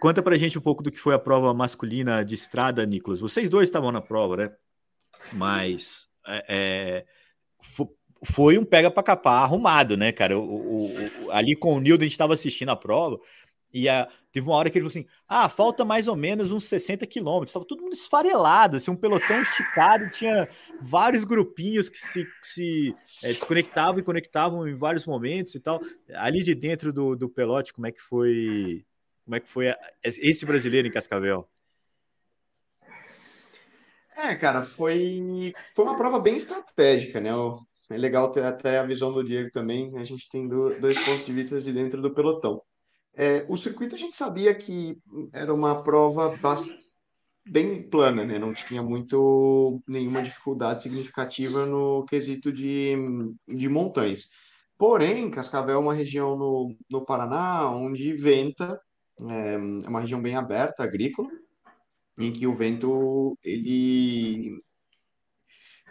[0.00, 3.20] Conta pra gente um pouco do que foi a prova masculina de estrada, Nicolas.
[3.20, 4.52] Vocês dois estavam na prova, né?
[5.32, 7.04] Mas é, é
[8.24, 10.38] foi um pega para capar arrumado, né, cara?
[10.38, 10.86] O, o,
[11.26, 13.20] o, ali com o Nildo a gente estava assistindo a prova
[13.74, 16.64] e a, teve uma hora que ele falou assim: ah, falta mais ou menos uns
[16.66, 17.50] 60 quilômetros.
[17.50, 20.48] Estava todo mundo esfarelado, assim, um pelotão esticado, tinha
[20.80, 25.80] vários grupinhos que se, que se é, desconectavam e conectavam em vários momentos e tal.
[26.14, 28.86] Ali de dentro do, do pelote, como é que foi?
[29.24, 31.48] Como é que foi a, esse brasileiro em Cascavel?
[34.16, 37.30] É, cara, foi, foi uma prova bem estratégica, né?
[37.90, 39.98] É legal ter até a visão do Diego também.
[39.98, 42.62] A gente tem dois pontos de vista de dentro do pelotão.
[43.16, 44.98] É, o circuito a gente sabia que
[45.32, 46.36] era uma prova
[47.46, 48.38] bem plana, né?
[48.38, 52.94] Não tinha muito nenhuma dificuldade significativa no quesito de,
[53.46, 54.28] de montanhas.
[54.76, 58.80] Porém, Cascavel é uma região no, no Paraná onde venta,
[59.22, 61.28] é, é uma região bem aberta, agrícola,
[62.18, 64.56] em que o vento ele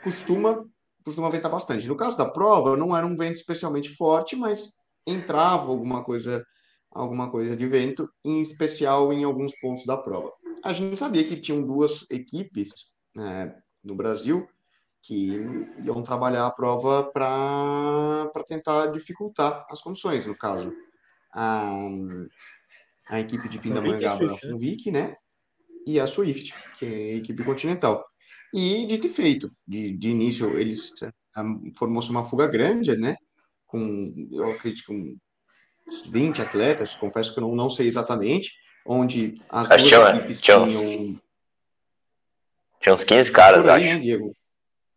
[0.04, 0.66] costuma
[1.06, 1.88] costuma ventar bastante.
[1.88, 6.46] No caso da prova, não era um vento especialmente forte, mas entrava alguma coisa
[6.94, 10.32] alguma coisa de vento, em especial em alguns pontos da prova.
[10.64, 14.48] A gente sabia que tinham duas equipes né, no Brasil
[15.02, 15.42] que
[15.84, 20.74] iam trabalhar a prova para tentar dificultar as condições, no caso.
[21.34, 21.90] A,
[23.10, 25.18] a equipe de Pindamonhangaba, a Funvic, né?
[25.86, 28.06] e a Swift, que é a equipe continental.
[28.54, 30.92] E dito e feito, de, de início eles
[31.78, 33.16] formou-se uma fuga grande, né?
[33.66, 35.18] Com, eu acredito, com
[36.10, 38.52] 20 atletas, confesso que eu não, não sei exatamente,
[38.86, 41.20] onde as duas tinha, equipes tinha tinham...
[42.82, 43.94] Tinha uns 15 caras, aí, acho.
[43.96, 44.36] Né, Diego?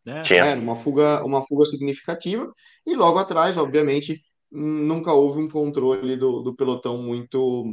[0.07, 0.45] É, tinha.
[0.45, 2.51] Era uma fuga, uma fuga significativa,
[2.85, 4.21] e logo atrás, obviamente,
[4.51, 7.65] nunca houve um controle do, do pelotão muito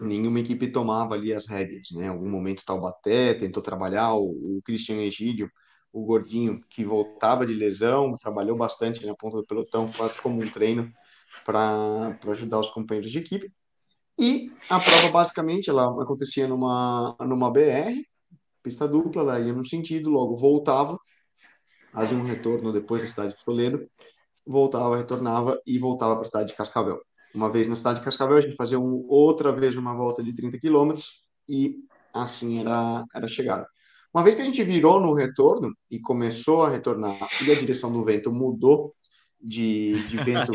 [0.00, 2.06] nenhuma equipe tomava ali as rédeas, né?
[2.06, 5.50] Em algum momento Taubaté tentou trabalhar, o, o Cristian Egídio,
[5.92, 10.48] o gordinho que voltava de lesão, trabalhou bastante na ponta do pelotão, quase como um
[10.48, 10.92] treino
[11.48, 13.50] para ajudar os companheiros de equipe.
[14.18, 18.02] E a prova basicamente ela acontecia numa numa BR,
[18.62, 20.98] pista dupla, ela ia no sentido, logo voltava,
[21.92, 23.88] fazia um retorno depois da cidade de Toledo,
[24.46, 27.00] voltava, retornava e voltava para a cidade de Cascavel
[27.34, 30.34] uma vez na cidade de Cascavel, a gente fazia um, outra vez uma volta de
[30.34, 31.76] 30 quilômetros e
[32.12, 33.66] assim era, era a chegada.
[34.12, 37.92] Uma vez que a gente virou no retorno e começou a retornar e a direção
[37.92, 38.94] do vento mudou
[39.40, 40.52] de, de vento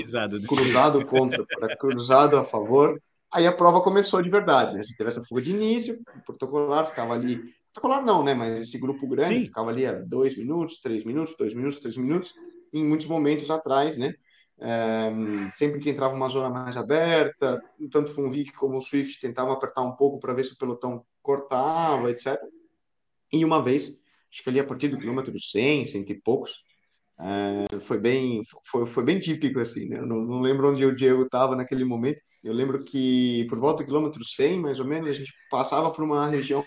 [0.48, 4.76] cruzado contra para cruzado a favor, aí a prova começou de verdade.
[4.76, 4.84] Né?
[4.84, 7.38] Se teve essa fuga de início, o protocolar ficava ali.
[7.74, 8.34] Protocolar não, né?
[8.34, 9.46] Mas esse grupo grande Sim.
[9.46, 12.34] ficava ali a dois minutos, três minutos, dois minutos, três minutos.
[12.72, 14.14] Em muitos momentos atrás, né?
[14.60, 15.12] É,
[15.52, 19.82] sempre que entrava uma zona mais aberta, tanto o Funvic como o Swift tentavam apertar
[19.82, 22.40] um pouco para ver se o pelotão cortava, etc.
[23.32, 23.98] E uma vez,
[24.32, 26.64] acho que ali a partir do quilômetro 100, cento e poucos,
[27.20, 30.00] é, foi bem foi, foi bem típico assim, né?
[30.00, 32.22] Eu não, não lembro onde o Diego estava naquele momento.
[32.44, 36.04] Eu lembro que por volta do quilômetro 100, mais ou menos, a gente passava por
[36.04, 36.66] uma região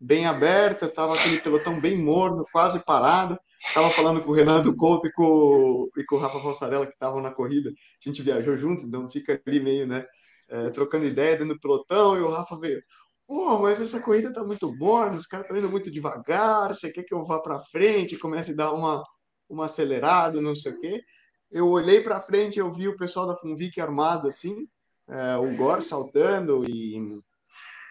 [0.00, 3.38] bem aberta, tava aquele pelotão bem morno, quase parado.
[3.74, 7.20] Tava falando com o Renato Couto e com, e com o Rafa Fossarella, que estavam
[7.20, 7.70] na corrida.
[7.70, 10.04] A gente viajou junto, então fica ali meio, né,
[10.48, 12.16] é, trocando ideia dentro do pelotão.
[12.16, 12.80] E o Rafa veio,
[13.26, 16.68] pô, mas essa corrida tá muito morna, os caras estão indo muito devagar.
[16.74, 19.02] Você quer que eu vá para frente comece a dar uma,
[19.48, 21.02] uma acelerada, não sei o quê.
[21.50, 24.68] Eu olhei para frente, eu vi o pessoal da Funvic armado assim,
[25.08, 26.96] é, o Gor saltando e,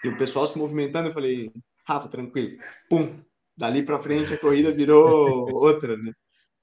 [0.04, 1.10] e o pessoal se movimentando.
[1.10, 1.52] Eu falei,
[1.86, 2.58] Rafa, tranquilo.
[2.90, 3.20] Pum.
[3.56, 6.14] Dali para frente a corrida virou outra, né?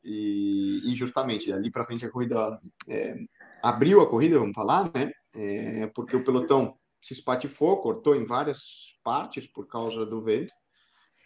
[0.04, 3.16] E, e justamente dali para frente a corrida é,
[3.62, 5.10] abriu a corrida, vamos falar, né?
[5.34, 10.52] É, porque o pelotão se espatifou, cortou em várias partes por causa do vento.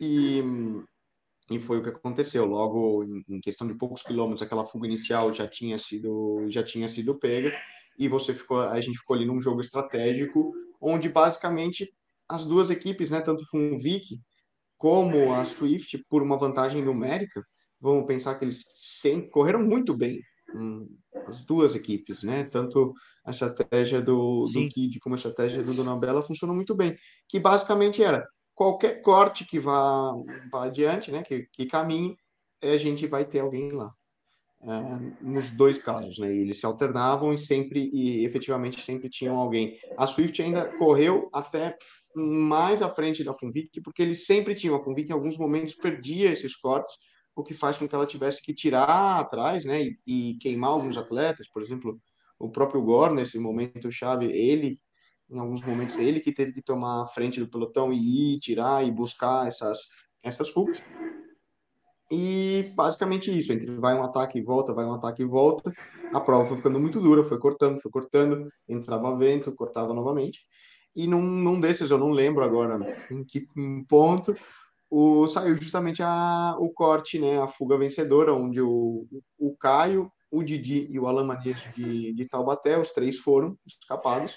[0.01, 0.43] E,
[1.51, 2.45] e foi o que aconteceu.
[2.45, 7.19] Logo, em questão de poucos quilômetros, aquela fuga inicial já tinha sido já tinha sido
[7.19, 7.53] pega
[7.99, 11.93] e você ficou, a gente ficou ali num jogo estratégico onde basicamente
[12.29, 14.21] as duas equipes, né, tanto Funvic
[14.77, 17.43] como a Swift, por uma vantagem numérica,
[17.81, 20.21] vamos pensar que eles sempre correram muito bem,
[20.55, 20.89] hum,
[21.27, 22.45] as duas equipes, né?
[22.45, 26.97] Tanto a estratégia do, do Kid como a estratégia do Donabella funcionou muito bem,
[27.29, 28.27] que basicamente era
[28.59, 30.13] qualquer corte que vá,
[30.51, 31.23] vá adiante, né?
[31.23, 32.17] Que, que caminhe,
[32.61, 33.95] a gente vai ter alguém lá.
[34.61, 36.35] É, nos dois casos, né?
[36.35, 39.79] Eles se alternavam e sempre e efetivamente sempre tinham alguém.
[39.97, 41.77] A Swift ainda correu até
[42.17, 44.75] mais à frente da Funvic, porque eles sempre tinham.
[44.75, 46.97] A Funvic, em alguns momentos, perdia esses cortes,
[47.37, 50.97] o que faz com que ela tivesse que tirar atrás né, e, e queimar alguns
[50.97, 51.49] atletas.
[51.49, 51.97] Por exemplo,
[52.37, 54.81] o próprio Gore, nesse momento chave, ele,
[55.31, 58.87] em alguns momentos, ele que teve que tomar a frente do pelotão e ir, tirar
[58.87, 59.81] e buscar essas,
[60.23, 60.83] essas fugas.
[62.11, 65.71] E basicamente isso, entre vai um ataque e volta, vai um ataque e volta.
[66.13, 70.41] A prova foi ficando muito dura, foi cortando, foi cortando, entrava vento, cortava novamente.
[70.97, 72.79] E num, num desses, eu não lembro agora
[73.11, 73.47] em que
[73.87, 74.35] ponto,
[74.91, 79.07] o, saiu justamente a, o corte, né, a fuga vencedora, onde o,
[79.39, 84.37] o Caio, o Didi e o Alan Manias de, de Taubaté, os três foram escapados.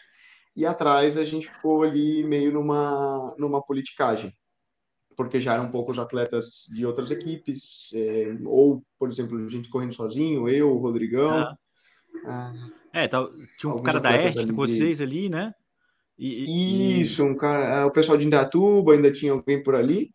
[0.56, 4.34] E atrás a gente ficou ali meio numa, numa politicagem
[5.16, 10.50] porque já eram poucos atletas de outras equipes, é, ou, por exemplo, gente correndo sozinho,
[10.50, 11.30] eu, o Rodrigão.
[11.30, 11.58] Ah.
[12.26, 12.52] Ah,
[12.94, 15.04] é, tá, tinha um cara da Este com vocês de...
[15.04, 15.54] ali, né?
[16.18, 20.14] E, e, Isso, um cara, é, o pessoal de Indatuba ainda tinha alguém por ali.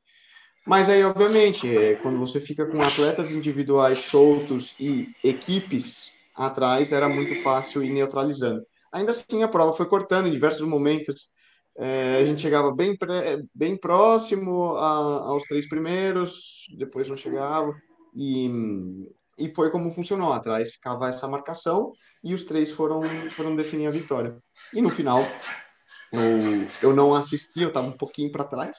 [0.66, 7.08] Mas aí, obviamente, é, quando você fica com atletas individuais soltos e equipes atrás, era
[7.08, 8.64] muito fácil ir neutralizando.
[8.96, 11.28] Ainda assim, a prova foi cortando em diversos momentos.
[11.78, 12.96] É, a gente chegava bem,
[13.54, 17.74] bem próximo a, aos três primeiros, depois não chegava,
[18.16, 18.50] e,
[19.38, 20.32] e foi como funcionou.
[20.32, 21.92] Atrás ficava essa marcação
[22.24, 24.38] e os três foram, foram definir a vitória.
[24.72, 25.20] E no final,
[26.10, 28.78] eu, eu não assisti, eu estava um pouquinho para trás.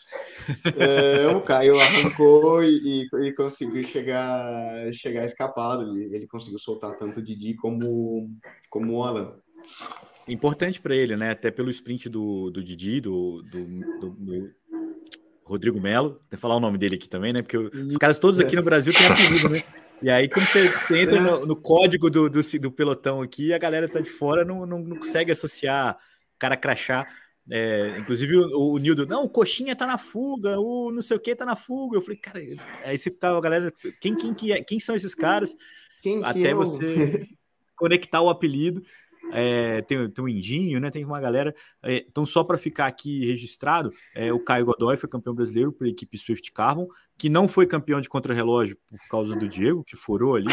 [0.75, 5.83] É, o Caio arrancou e, e, e, conseguiu chegar, chegar escapado.
[5.83, 8.31] Ele, ele conseguiu soltar tanto o Didi como,
[8.71, 9.35] como o Alan.
[10.27, 11.31] Importante para ele, né?
[11.31, 13.65] Até pelo sprint do, do Didi, do, do,
[13.99, 14.51] do, do
[15.43, 16.21] Rodrigo Melo.
[16.29, 17.41] Vou falar o nome dele aqui também, né?
[17.41, 19.63] Porque os caras todos aqui no Brasil têm apelido, né?
[20.01, 23.57] E aí, quando você, você entra no, no, código do, do, do, pelotão aqui, a
[23.57, 25.97] galera tá de fora, não, não, não consegue associar
[26.37, 27.07] cara crachá.
[27.49, 31.19] É, inclusive o, o, Nildo, não, o Coxinha tá na fuga, o não sei o
[31.19, 31.97] que tá na fuga.
[31.97, 32.39] Eu falei, cara,
[32.83, 35.55] aí você ficava, a galera, quem, quem, quem, é, quem são esses caras?
[36.01, 37.25] Quem Até você
[37.75, 38.81] conectar o apelido.
[39.31, 40.89] É, tem, tem o Indinho, né?
[40.89, 41.53] Tem uma galera.
[41.83, 45.89] É, então, só para ficar aqui registrado, é, o Caio Godoy foi campeão brasileiro pela
[45.89, 46.87] equipe Swift Carbon,
[47.17, 50.47] que não foi campeão de contra-relógio por causa do Diego, que furou ali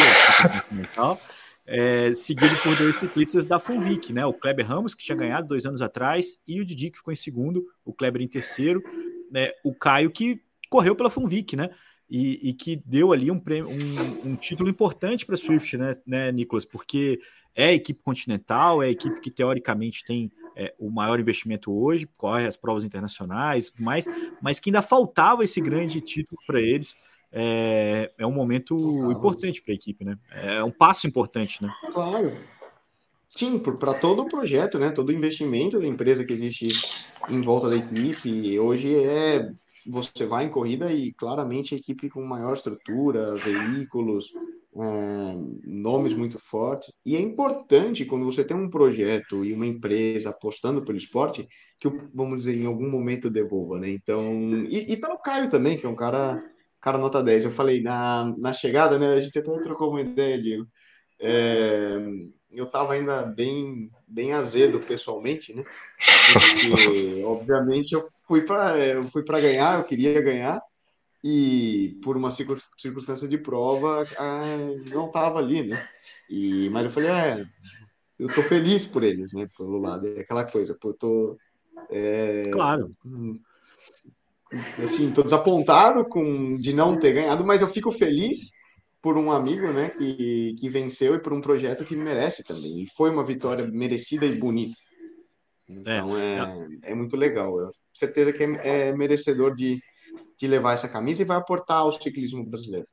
[1.67, 4.25] é, seguido por dois ciclistas da Funvic, né?
[4.27, 7.17] O Kleber Ramos, que tinha ganhado dois anos atrás, e o Didi, que ficou em
[7.17, 8.83] segundo, o Kleber em terceiro,
[9.31, 9.51] né?
[9.65, 11.71] o Caio, que correu pela Funvic, né?
[12.09, 15.95] E, e que deu ali um, prêmio, um, um título importante para a Swift, né,
[16.07, 16.65] né, Nicolas?
[16.65, 17.19] Porque
[17.55, 22.09] é a equipe continental, é a equipe que teoricamente tem é, o maior investimento hoje,
[22.17, 24.07] corre as provas internacionais e tudo mais,
[24.41, 26.95] mas que ainda faltava esse grande título para eles.
[27.37, 29.13] É, é, um momento claro.
[29.13, 30.17] importante para a equipe, né?
[30.31, 31.69] É um passo importante, né?
[31.93, 32.37] Claro.
[33.29, 34.91] Sim, para todo o projeto, né?
[34.91, 36.69] Todo o investimento da empresa que existe
[37.29, 38.57] em volta da equipe.
[38.61, 39.51] Hoje é
[39.87, 44.33] você vai em corrida e claramente a equipe com maior estrutura, veículos,
[44.75, 46.91] nomes muito fortes.
[47.07, 51.47] E é importante quando você tem um projeto e uma empresa apostando pelo esporte,
[51.79, 53.91] que, vamos dizer, em algum momento devolva, né?
[53.91, 54.33] Então,
[54.69, 56.43] e, e pelo Caio também, que é um cara,
[56.81, 57.45] cara nota 10.
[57.45, 59.15] Eu falei na, na chegada, né?
[59.15, 60.67] A gente até trocou uma ideia, Diego.
[61.21, 61.97] É,
[62.51, 65.65] eu estava ainda bem, bem azedo pessoalmente, né?
[66.33, 70.61] Porque, obviamente, eu fui para ganhar, eu queria ganhar
[71.25, 74.07] e por uma circunstância de prova
[74.91, 75.89] não estava ali, né?
[76.29, 77.47] E, mas eu falei, é,
[78.19, 79.47] eu tô feliz por eles, né?
[79.57, 81.39] Pelo lado, é aquela coisa, pô, eu tô...
[81.91, 82.91] É, claro.
[84.83, 88.53] Assim, tô desapontado com, de não ter ganhado, mas eu fico feliz
[89.01, 92.83] por um amigo, né, que, que venceu e por um projeto que merece também.
[92.83, 94.77] E foi uma vitória merecida e bonita.
[95.67, 97.59] Então é, é, é muito legal.
[97.59, 99.81] Eu certeza que é, é merecedor de,
[100.39, 102.87] de levar essa camisa e vai aportar ao ciclismo brasileiro.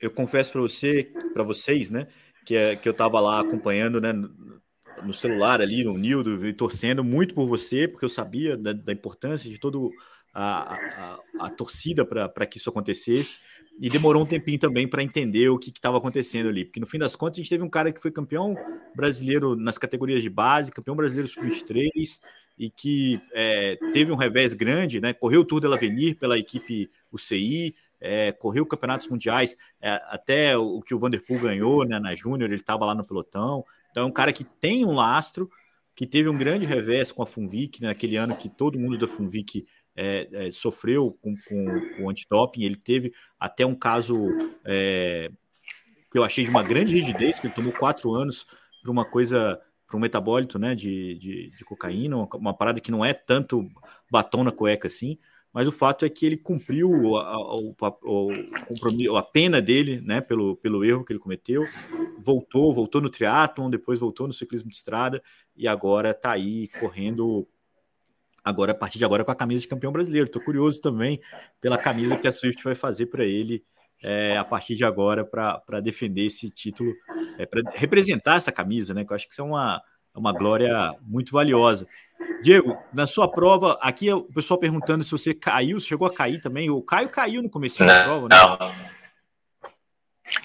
[0.00, 2.06] Eu confesso para você, para vocês, né,
[2.44, 4.12] que, é, que eu estava lá acompanhando, né,
[5.02, 8.92] no celular ali, no Nildo, e torcendo muito por você, porque eu sabia da, da
[8.92, 9.78] importância de toda
[10.32, 13.36] a, a, a, torcida para que isso acontecesse.
[13.78, 16.98] E demorou um tempinho também para entender o que estava acontecendo ali, porque no fim
[16.98, 18.54] das contas a gente teve um cara que foi campeão
[18.94, 22.20] brasileiro nas categorias de base, campeão brasileiro sub-23,
[22.58, 25.12] e que é, teve um revés grande, né?
[25.12, 30.80] Correu o Tour de l'Avenir pela equipe UCI, é, correu campeonatos mundiais, é, até o
[30.80, 33.64] que o Vanderpool ganhou né, na Júnior, ele estava lá no pelotão.
[33.90, 35.50] Então é um cara que tem um lastro,
[35.94, 39.06] que teve um grande revés com a Funvic, naquele né, ano que todo mundo da
[39.06, 42.62] Funvic é, é, sofreu com, com, com antidoping.
[42.62, 44.16] Ele teve até um caso
[44.64, 45.30] é,
[46.10, 48.46] que eu achei de uma grande rigidez, que ele tomou quatro anos
[48.82, 49.60] por uma coisa
[49.96, 53.68] um metabólito né, de, de, de cocaína, uma, uma, parada que não é tanto
[54.10, 55.18] batom na cueca assim,
[55.52, 60.84] mas o fato é que ele cumpriu a, a, a pena dele né, pelo, pelo
[60.84, 61.64] erro que ele cometeu,
[62.18, 65.22] voltou, voltou no triatlon, depois voltou no ciclismo de estrada
[65.56, 67.48] e agora está aí correndo
[68.44, 70.26] agora a partir de agora com a camisa de campeão brasileiro.
[70.26, 71.20] Estou curioso também
[71.60, 73.64] pela camisa que a Swift vai fazer para ele
[74.02, 76.92] é, a partir de agora para defender esse título,
[77.38, 79.04] é, para representar essa camisa, né?
[79.04, 79.82] Que eu acho que isso é uma,
[80.14, 81.86] uma glória muito valiosa.
[82.42, 86.40] Diego, na sua prova, aqui o pessoal perguntando se você caiu, se chegou a cair
[86.40, 86.70] também.
[86.70, 88.36] O Caio caiu no começo da prova, né?
[88.36, 88.74] Não.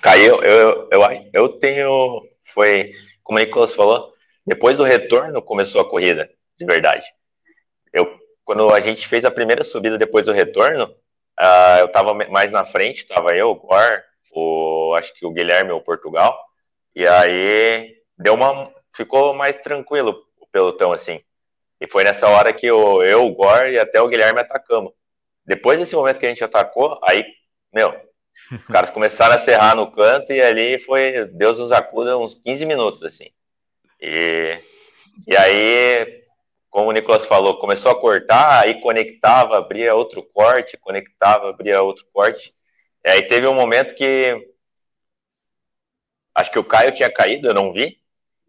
[0.02, 2.28] Caiu, eu, eu, eu tenho.
[2.44, 2.92] Foi,
[3.24, 4.14] como o Nicolas falou,
[4.46, 6.30] depois do retorno começou a corrida,
[6.60, 7.06] de verdade.
[7.94, 10.94] Eu, quando a gente fez a primeira subida depois do retorno,
[11.40, 15.72] Uh, eu estava mais na frente, estava eu, o Gor, o, acho que o Guilherme,
[15.72, 16.40] o Portugal,
[16.96, 21.22] e aí deu uma, ficou mais tranquilo o pelotão, assim.
[21.80, 24.94] E foi nessa hora que eu, eu, o Gor e até o Guilherme atacamos.
[25.46, 27.26] Depois desse momento que a gente atacou, aí,
[27.74, 27.94] meu,
[28.52, 32.66] os caras começaram a serrar no canto e ali foi, Deus nos acuda, uns 15
[32.66, 33.30] minutos, assim.
[34.02, 34.58] E,
[35.28, 36.25] e aí
[36.76, 42.06] como o Nicolas falou, começou a cortar, aí conectava, abria outro corte, conectava, abria outro
[42.12, 42.54] corte.
[43.06, 44.36] E aí teve um momento que
[46.36, 47.98] acho que o Caio tinha caído, eu não vi.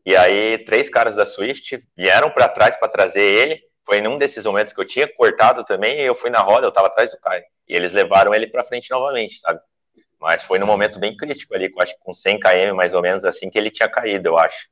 [0.05, 3.63] E aí três caras da Swift vieram para trás para trazer ele.
[3.85, 6.71] Foi num desses momentos que eu tinha cortado também, e eu fui na roda, eu
[6.71, 7.45] estava atrás do Caio.
[7.69, 9.61] E eles levaram ele para frente novamente, sabe?
[10.21, 13.25] Mas foi num momento bem crítico ali, acho que com 100 km mais ou menos
[13.25, 14.67] assim que ele tinha caído, eu acho.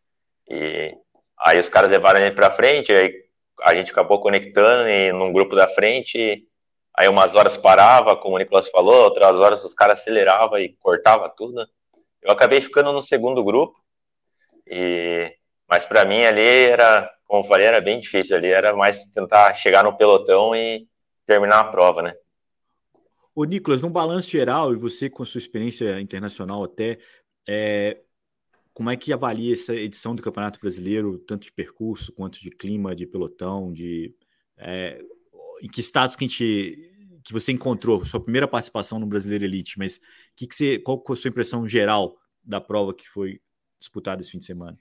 [0.50, 0.92] E
[1.38, 3.23] aí os caras levaram ele para frente, aí
[3.62, 6.46] a gente acabou conectando em, num grupo da frente,
[6.94, 11.28] aí umas horas parava, como o Nicolas falou, outras horas os caras aceleravam e cortava
[11.28, 11.66] tudo.
[12.22, 13.74] Eu acabei ficando no segundo grupo,
[14.66, 15.32] e
[15.68, 19.52] mas para mim ali era, como eu falei, era bem difícil ali, era mais tentar
[19.54, 20.86] chegar no pelotão e
[21.26, 22.14] terminar a prova, né?
[23.34, 26.98] O Nicolas, num balanço geral, e você com sua experiência internacional até,
[27.48, 27.98] é,
[28.74, 32.94] como é que avalia essa edição do Campeonato Brasileiro, tanto de percurso quanto de clima,
[32.94, 34.14] de pelotão, de
[34.56, 35.00] é,
[35.62, 36.90] em que status que a gente
[37.24, 39.98] que você encontrou sua primeira participação no Brasileiro Elite, mas
[40.36, 43.40] que que você, qual foi a sua impressão geral da prova que foi
[43.78, 44.78] disputada esse fim de semana?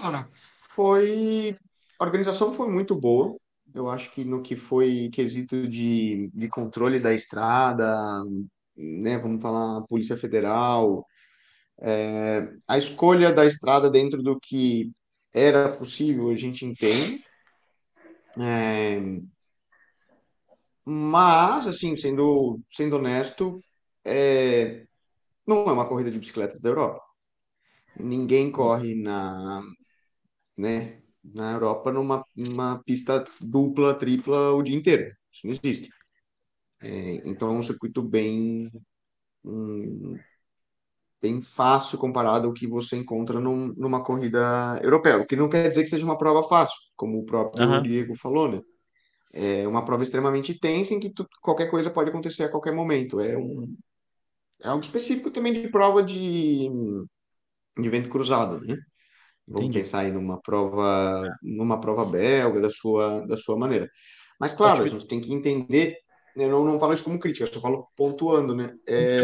[0.00, 0.28] Cara,
[0.68, 1.56] foi
[1.98, 3.36] a organização foi muito boa.
[3.74, 8.22] Eu acho que no que foi quesito de, de controle da estrada,
[8.76, 11.04] né, vamos falar Polícia Federal,
[11.80, 14.90] é, a escolha da estrada dentro do que
[15.32, 17.24] era possível, a gente entende.
[18.40, 19.00] É,
[20.84, 23.62] mas, assim, sendo, sendo honesto,
[24.04, 24.86] é,
[25.46, 27.02] não é uma corrida de bicicletas da Europa.
[27.98, 29.62] Ninguém corre na,
[30.56, 35.14] né, na Europa numa, numa pista dupla, tripla o dia inteiro.
[35.30, 35.90] Isso não existe.
[36.80, 38.70] É, então é um circuito bem,
[41.20, 45.68] bem fácil comparado ao que você encontra num, numa corrida europeia, o que não quer
[45.68, 47.82] dizer que seja uma prova fácil, como o próprio uhum.
[47.82, 48.60] Diego falou, né?
[49.32, 53.20] É uma prova extremamente tensa em que tu, qualquer coisa pode acontecer a qualquer momento.
[53.20, 53.76] É, um,
[54.62, 56.68] é algo específico também de prova de,
[57.78, 58.76] de vento cruzado, né?
[59.46, 59.78] Vamos Entendi.
[59.78, 63.88] pensar aí numa prova, numa prova belga da sua, da sua maneira.
[64.38, 65.96] Mas claro, a gente tem que entender.
[66.36, 68.74] Eu não, não falo isso como crítica, eu só falo pontuando, né?
[68.86, 69.22] É,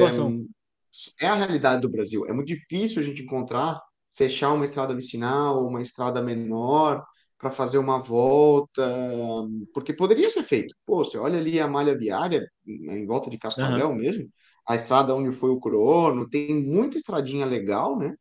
[1.21, 2.27] é a realidade do Brasil.
[2.27, 3.81] É muito difícil a gente encontrar,
[4.17, 7.05] fechar uma estrada vicinal, uma estrada menor,
[7.39, 8.83] para fazer uma volta,
[9.73, 10.75] porque poderia ser feito.
[10.87, 13.97] Pô, você olha ali a malha viária, em volta de Cascavel uhum.
[13.97, 14.29] mesmo,
[14.67, 18.15] a estrada onde foi o crono, tem muita estradinha legal, né?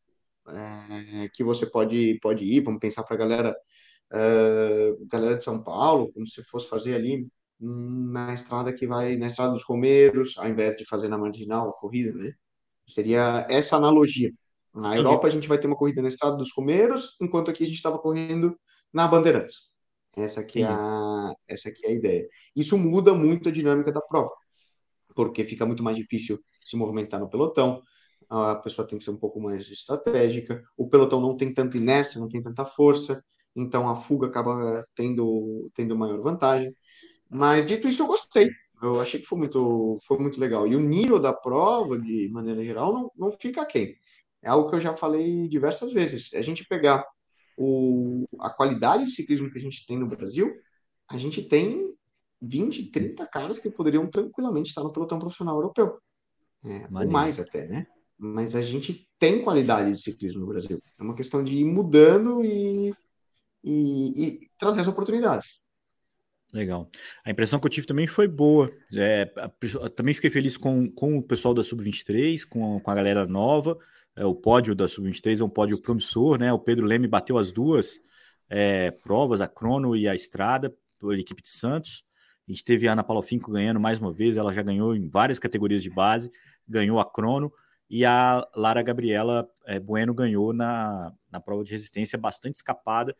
[0.46, 3.56] É, que você pode, pode ir, vamos pensar para a galera,
[4.12, 7.26] uh, galera de São Paulo, como se fosse fazer ali
[7.58, 11.74] na estrada que vai, na estrada dos Romeiros, ao invés de fazer na marginal a
[11.74, 12.34] corrida, né?
[12.88, 14.32] Seria essa analogia.
[14.74, 17.68] Na Europa, a gente vai ter uma corrida no estado dos Comeiros, enquanto aqui a
[17.68, 18.58] gente estava correndo
[18.92, 19.72] na Bandeirantes.
[20.16, 22.28] Essa aqui, é a, essa aqui é a ideia.
[22.56, 24.32] Isso muda muito a dinâmica da prova,
[25.16, 27.82] porque fica muito mais difícil se movimentar no pelotão,
[28.30, 32.20] a pessoa tem que ser um pouco mais estratégica, o pelotão não tem tanta inércia,
[32.20, 33.24] não tem tanta força,
[33.56, 36.76] então a fuga acaba tendo, tendo maior vantagem.
[37.30, 38.50] Mas dito isso, eu gostei.
[38.84, 40.68] Eu achei que foi muito, foi muito legal.
[40.68, 43.96] E o nível da prova, de maneira geral, não, não fica quem.
[44.42, 46.34] É algo que eu já falei diversas vezes.
[46.34, 47.06] A gente pegar
[47.58, 50.54] o, a qualidade de ciclismo que a gente tem no Brasil,
[51.10, 51.96] a gente tem
[52.42, 55.98] 20, 30 caras que poderiam tranquilamente estar no pelotão profissional europeu.
[56.66, 57.88] É, ou mais até, né?
[58.18, 60.82] mas a gente tem qualidade de ciclismo no Brasil.
[60.98, 62.94] É uma questão de ir mudando e,
[63.64, 65.62] e, e trazer as oportunidades.
[66.54, 66.88] Legal.
[67.26, 68.72] A impressão que eu tive também foi boa.
[68.94, 69.26] É,
[69.96, 73.76] também fiquei feliz com, com o pessoal da Sub-23, com, com a galera nova.
[74.16, 76.54] É, o pódio da Sub-23 é um pódio promissor, né?
[76.54, 78.00] O Pedro Leme bateu as duas
[78.48, 82.06] é, provas, a crono e a estrada, pela equipe de Santos.
[82.48, 85.40] A gente teve a Ana Paula ganhando mais uma vez, ela já ganhou em várias
[85.40, 86.30] categorias de base,
[86.68, 87.52] ganhou a crono,
[87.90, 93.16] e a Lara Gabriela é, Bueno ganhou na, na prova de resistência bastante escapada,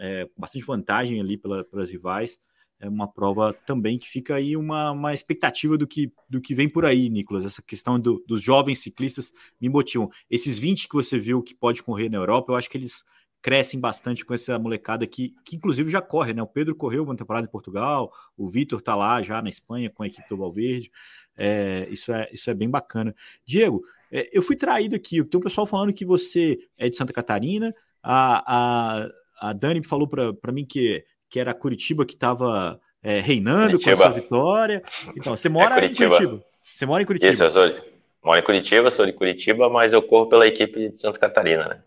[0.00, 2.40] é, bastante vantagem ali pela, pelas rivais
[2.82, 6.68] é uma prova também que fica aí uma, uma expectativa do que, do que vem
[6.68, 7.44] por aí, Nicolas.
[7.44, 10.10] Essa questão do, dos jovens ciclistas me motivam.
[10.28, 13.04] Esses 20 que você viu que pode correr na Europa, eu acho que eles
[13.40, 16.42] crescem bastante com essa molecada que, que inclusive já corre, né?
[16.42, 20.02] O Pedro correu uma temporada em Portugal, o Vitor tá lá já na Espanha com
[20.02, 20.90] a equipe do Valverde.
[21.36, 23.14] É, isso, é, isso é bem bacana.
[23.46, 23.80] Diego,
[24.10, 25.24] é, eu fui traído aqui.
[25.24, 27.72] Tem um pessoal falando que você é de Santa Catarina.
[28.02, 29.08] A, a,
[29.40, 33.96] a Dani falou para mim que que era Curitiba que estava é, reinando Curitiba.
[33.96, 34.82] com a sua vitória.
[35.16, 36.04] Então, você mora é Curitiba.
[36.04, 36.44] em Curitiba?
[36.62, 37.32] Você mora em Curitiba?
[37.32, 37.74] Isso, eu sou,
[38.22, 41.82] moro em Curitiba, sou de Curitiba, mas eu corro pela equipe de Santa Catarina, né?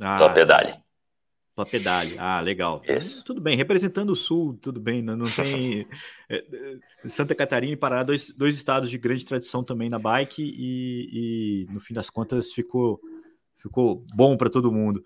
[0.00, 0.74] Ah, Só pedale.
[1.56, 2.14] Só pedale.
[2.16, 2.80] Ah, legal.
[2.86, 3.24] Isso.
[3.24, 5.86] Tudo bem, representando o Sul, tudo bem, não, não tem...
[6.28, 10.42] É, é, Santa Catarina e Paraná, dois, dois estados de grande tradição também na bike
[10.42, 12.98] e, e no fim das contas ficou,
[13.62, 15.04] ficou bom para todo mundo.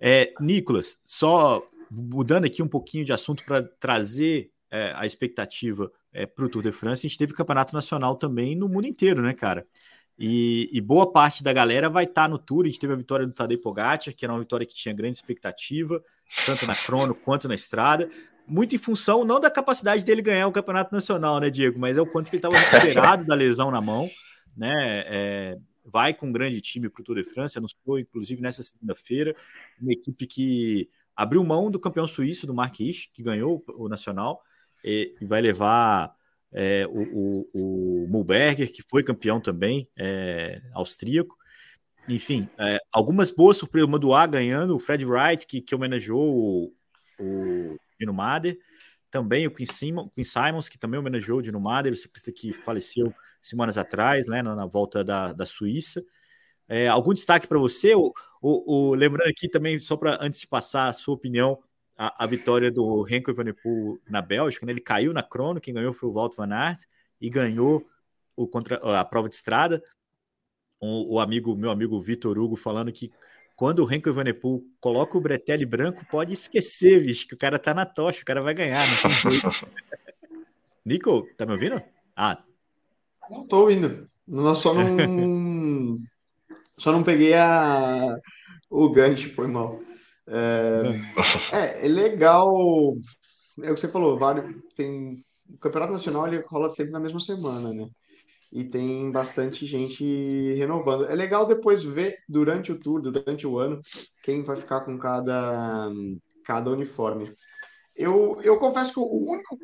[0.00, 1.62] É, Nicolas, só
[1.92, 6.62] mudando aqui um pouquinho de assunto para trazer é, a expectativa é, para o Tour
[6.62, 9.62] de France, a gente teve campeonato nacional também no mundo inteiro, né, cara?
[10.18, 12.64] E, e boa parte da galera vai estar tá no Tour.
[12.64, 15.16] A gente teve a vitória do Tadej Pogacar, que era uma vitória que tinha grande
[15.16, 16.02] expectativa,
[16.46, 18.08] tanto na crono quanto na estrada.
[18.46, 21.78] Muito em função não da capacidade dele ganhar o campeonato nacional, né, Diego?
[21.78, 24.08] Mas é o quanto que ele estava recuperado da lesão na mão,
[24.56, 25.04] né?
[25.06, 29.34] É, vai com um grande time para o Tour de France, anunciou inclusive nessa segunda-feira,
[29.80, 30.88] uma equipe que
[31.22, 34.42] abriu mão do campeão suíço, do Marquis, que ganhou o Nacional,
[34.84, 36.12] e, vai levar
[36.52, 41.36] é, o, o, o Mulberger, que foi campeão também, é, austríaco.
[42.08, 43.88] Enfim, é, algumas boas surpresas.
[43.88, 46.74] O Manduá ganhando, o Fred Wright, que, que homenageou o,
[47.20, 48.58] o Dino Mader.
[49.08, 52.52] Também o Quinn, Simon, Quinn Simons, que também homenageou o Dino Mader, o ciclista que
[52.52, 56.02] faleceu semanas atrás, né, na, na volta da, da Suíça.
[56.72, 57.94] É, algum destaque para você?
[57.94, 61.58] O, o, o, lembrando aqui também, só para antes de passar a sua opinião,
[61.98, 64.72] a, a vitória do Renko Evenepoel na Bélgica, né?
[64.72, 66.80] ele caiu na crono, quem ganhou foi o Walt Van Aert
[67.20, 67.86] e ganhou
[68.34, 69.82] o contra, a prova de estrada.
[70.80, 73.12] O, o amigo, meu amigo Vitor Hugo falando que
[73.54, 77.74] quando o Renko Evenepoel coloca o Bretelli branco, pode esquecer, bicho, que o cara tá
[77.74, 79.10] na tocha, o cara vai ganhar, tem
[80.86, 81.82] Nico, tá me ouvindo?
[82.16, 82.42] Ah.
[83.30, 84.10] Não tô ouvindo.
[84.26, 84.96] Nós só não
[86.78, 88.14] Só não peguei a...
[88.70, 89.80] o gancho, foi mal.
[90.26, 90.82] É...
[91.52, 92.48] é, é legal.
[93.62, 97.20] É o que você falou, vários, tem o campeonato nacional ele rola sempre na mesma
[97.20, 97.86] semana, né?
[98.50, 100.04] E tem bastante gente
[100.54, 101.06] renovando.
[101.06, 103.80] É legal depois ver durante o tour, durante o ano,
[104.22, 105.90] quem vai ficar com cada,
[106.44, 107.32] cada uniforme.
[107.96, 109.58] Eu, eu confesso que o único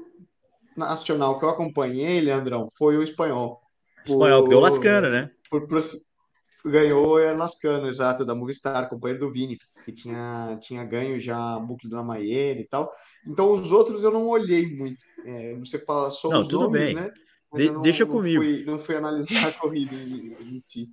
[0.76, 3.61] nacional que eu acompanhei, Leandrão, foi o espanhol.
[4.06, 5.30] espanhol, porque é o Lascana, né?
[5.50, 5.80] Por, por,
[6.64, 11.59] ganhou é Lascano, exato, da Movistar, companheiro do Vini, que tinha, tinha ganho já a
[11.59, 12.92] bucle do Lamayer e tal.
[13.26, 15.04] Então, os outros eu não olhei muito.
[15.24, 16.94] É, você passou não, os tudo nomes, bem.
[16.94, 17.12] né?
[17.54, 18.42] De, eu não, deixa comigo.
[18.42, 20.88] Não fui, não fui analisar a corrida em, em si.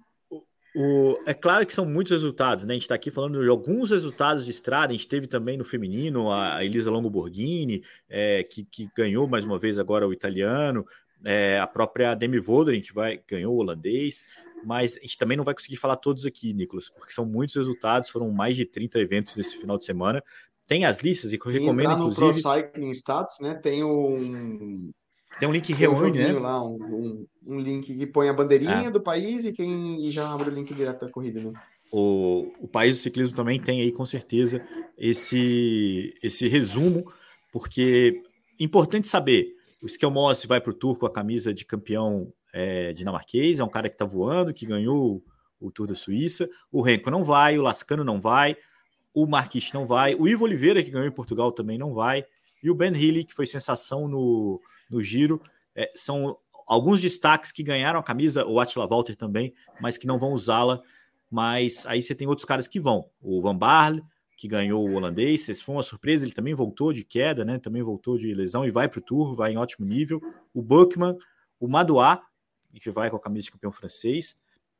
[0.77, 2.73] O, é claro que são muitos resultados, né?
[2.73, 4.91] A gente está aqui falando de alguns resultados de estrada.
[4.91, 9.45] A gente teve também no feminino a Elisa Longo Borghini, é, que, que, ganhou mais
[9.45, 10.85] uma vez agora o italiano,
[11.23, 14.25] é, a própria Demi Voldering, que vai, ganhou o holandês
[14.65, 18.09] mas a gente também não vai conseguir falar todos aqui, Nicolas, porque são muitos resultados,
[18.09, 20.23] foram mais de 30 eventos nesse final de semana.
[20.67, 22.41] Tem as listas e que eu recomendo, Entrar no inclusive...
[22.41, 24.91] Pro Cycling Stats, né, tem um...
[25.39, 26.31] Tem um link que reúne, um né?
[26.31, 28.89] Lá, um, um, um, link que põe a bandeirinha é.
[28.89, 31.51] do país e quem e já abre o link direto da corrida, né?
[31.91, 34.65] O, o país do ciclismo também tem aí, com certeza,
[34.97, 37.11] esse, esse resumo,
[37.51, 38.23] porque
[38.57, 43.59] importante saber, o Skelmos vai para o Tour com a camisa de campeão é, dinamarquês,
[43.59, 45.21] é um cara que está voando, que ganhou
[45.59, 46.49] o Tour da Suíça.
[46.71, 48.55] O Renko não vai, o Lascano não vai,
[49.13, 52.25] o Marquis não vai, o Ivo Oliveira, que ganhou em Portugal, também não vai,
[52.63, 55.41] e o Ben Healy, que foi sensação no, no Giro.
[55.75, 60.17] É, são alguns destaques que ganharam a camisa, o Attila Walter também, mas que não
[60.17, 60.81] vão usá-la.
[61.29, 63.09] Mas aí você tem outros caras que vão.
[63.21, 64.01] O Van Barle,
[64.37, 67.59] que ganhou o holandês, esse foi uma surpresa, ele também voltou de queda, né?
[67.59, 70.21] Também voltou de lesão e vai para o Tour, vai em ótimo nível.
[70.53, 71.17] O Buckman,
[71.59, 72.23] o Madoá,
[72.79, 74.35] que vai com a camisa de campeão francês.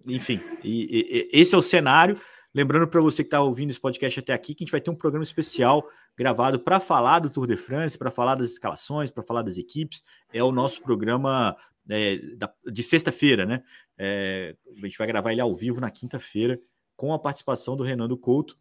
[0.06, 2.20] enfim, e, e, esse é o cenário.
[2.54, 4.90] Lembrando para você que está ouvindo esse podcast até aqui, que a gente vai ter
[4.90, 5.86] um programa especial
[6.18, 10.04] gravado para falar do Tour de France, para falar das escalações, para falar das equipes.
[10.32, 11.58] É o nosso programa
[11.90, 13.62] é, da, de sexta-feira, né?
[13.98, 16.60] É, a gente vai gravar ele ao vivo na quinta-feira,
[16.96, 18.58] com a participação do Renando Couto,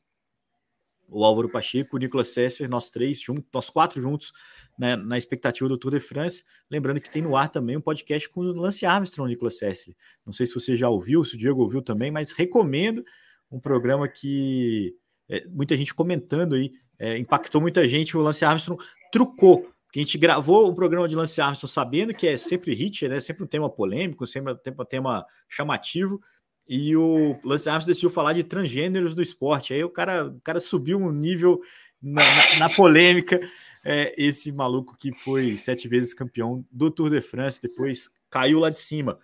[1.08, 4.32] o Álvaro Pacheco, o Nicolas Sesser, nós três juntos, nós quatro juntos
[4.78, 6.44] né, na expectativa do Tour de France.
[6.70, 9.94] Lembrando que tem no ar também um podcast com o Lance Armstrong, Nicolas Sesser.
[10.24, 13.04] Não sei se você já ouviu, se o Diego ouviu também, mas recomendo
[13.50, 14.96] um programa que
[15.28, 18.16] é, muita gente comentando aí, é, impactou muita gente.
[18.16, 18.82] O Lance Armstrong
[19.12, 23.06] trucou, que a gente gravou um programa de Lance Armstrong sabendo que é sempre hit,
[23.06, 23.20] né?
[23.20, 26.20] Sempre um tema polêmico, sempre um tema chamativo.
[26.68, 29.74] E o Lance Armstrong decidiu falar de transgêneros do esporte.
[29.74, 31.60] Aí o cara, o cara subiu um nível
[32.00, 33.40] na, na, na polêmica.
[33.84, 38.70] É, esse maluco que foi sete vezes campeão do Tour de France, depois caiu lá
[38.70, 39.18] de cima.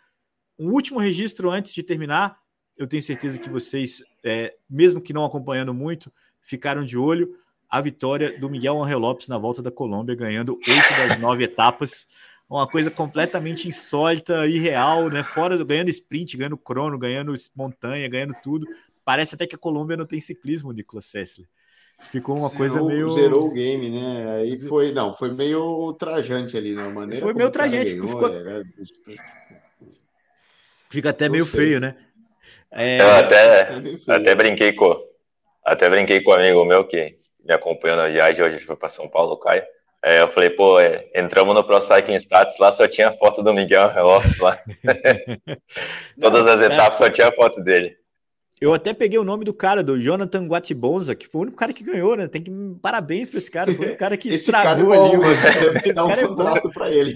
[0.59, 2.38] Um último registro antes de terminar,
[2.76, 6.12] eu tenho certeza que vocês, é, mesmo que não acompanhando muito,
[6.43, 7.34] ficaram de olho
[7.70, 12.07] a vitória do Miguel Angel Lopes na volta da Colômbia, ganhando oito das nove etapas.
[12.51, 15.22] Uma coisa completamente insólita, irreal, né?
[15.22, 18.66] Fora do ganhando sprint, ganhando crono, ganhando montanha, ganhando tudo.
[19.05, 21.46] Parece até que a Colômbia não tem ciclismo, Nicolas Sessler.
[22.11, 23.09] Ficou uma zerou, coisa meio.
[23.11, 24.40] Zerou o game, né?
[24.40, 24.90] Aí foi.
[24.90, 26.88] Não, foi meio trajante ali, né?
[26.88, 27.92] Maneira foi meio trajante.
[27.92, 28.26] Ficou...
[28.26, 28.64] É, é...
[30.90, 31.61] Fica até meio sei.
[31.61, 31.94] feio, né?
[32.72, 34.96] É, eu até, até brinquei com
[35.64, 38.76] até brinquei com um amigo meu que me acompanhou na viagem, hoje a gente foi
[38.76, 39.62] para São Paulo, Caio.
[40.03, 43.53] É, eu falei, pô, é, entramos no Pro Cycling Stats, lá só tinha foto do
[43.53, 44.59] Miguel Lopes lá.
[46.18, 48.01] Todas as etapas só tinha foto dele.
[48.61, 51.72] Eu até peguei o nome do cara, do Jonathan Guatibonza, que foi o único cara
[51.72, 52.28] que ganhou, né?
[52.28, 52.51] Tem que
[52.82, 55.72] parabéns para esse cara, foi o cara que estragou cara é bom, ali.
[55.72, 57.14] Deve dar um é contrato é para ele.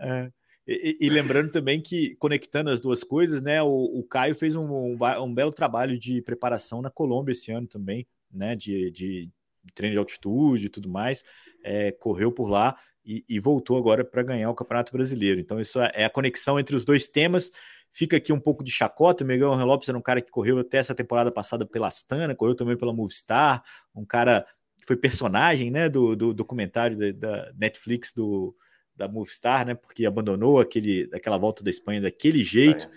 [0.00, 0.28] É.
[0.66, 4.64] E, e, lembrando também que, conectando as duas coisas, né, o, o Caio fez um,
[4.64, 9.28] um, um, belo trabalho de preparação na Colômbia esse ano também, né, de, de
[9.74, 11.22] treino de altitude e tudo mais,
[11.64, 15.40] é, correu por lá e, e voltou agora para ganhar o Campeonato Brasileiro.
[15.40, 17.50] Então, isso é, é a conexão entre os dois temas.
[17.90, 19.24] Fica aqui um pouco de chacota.
[19.24, 22.54] O Miguel Lopes era um cara que correu até essa temporada passada pela Astana, correu
[22.54, 23.62] também pela Movistar,
[23.94, 24.46] um cara
[24.76, 28.54] que foi personagem né, do, do documentário da, da Netflix do,
[28.96, 29.74] da Movistar, né?
[29.74, 32.90] Porque abandonou aquele, aquela volta da Espanha daquele jeito, é.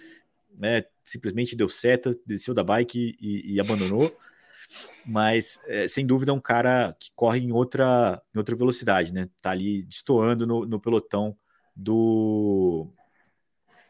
[0.58, 0.84] né?
[1.04, 4.14] Simplesmente deu seta, desceu da bike e, e abandonou.
[5.06, 9.30] Mas é, sem dúvida é um cara que corre em outra, em outra velocidade, né?
[9.42, 11.36] Tá ali destoando no, no pelotão
[11.76, 12.88] do,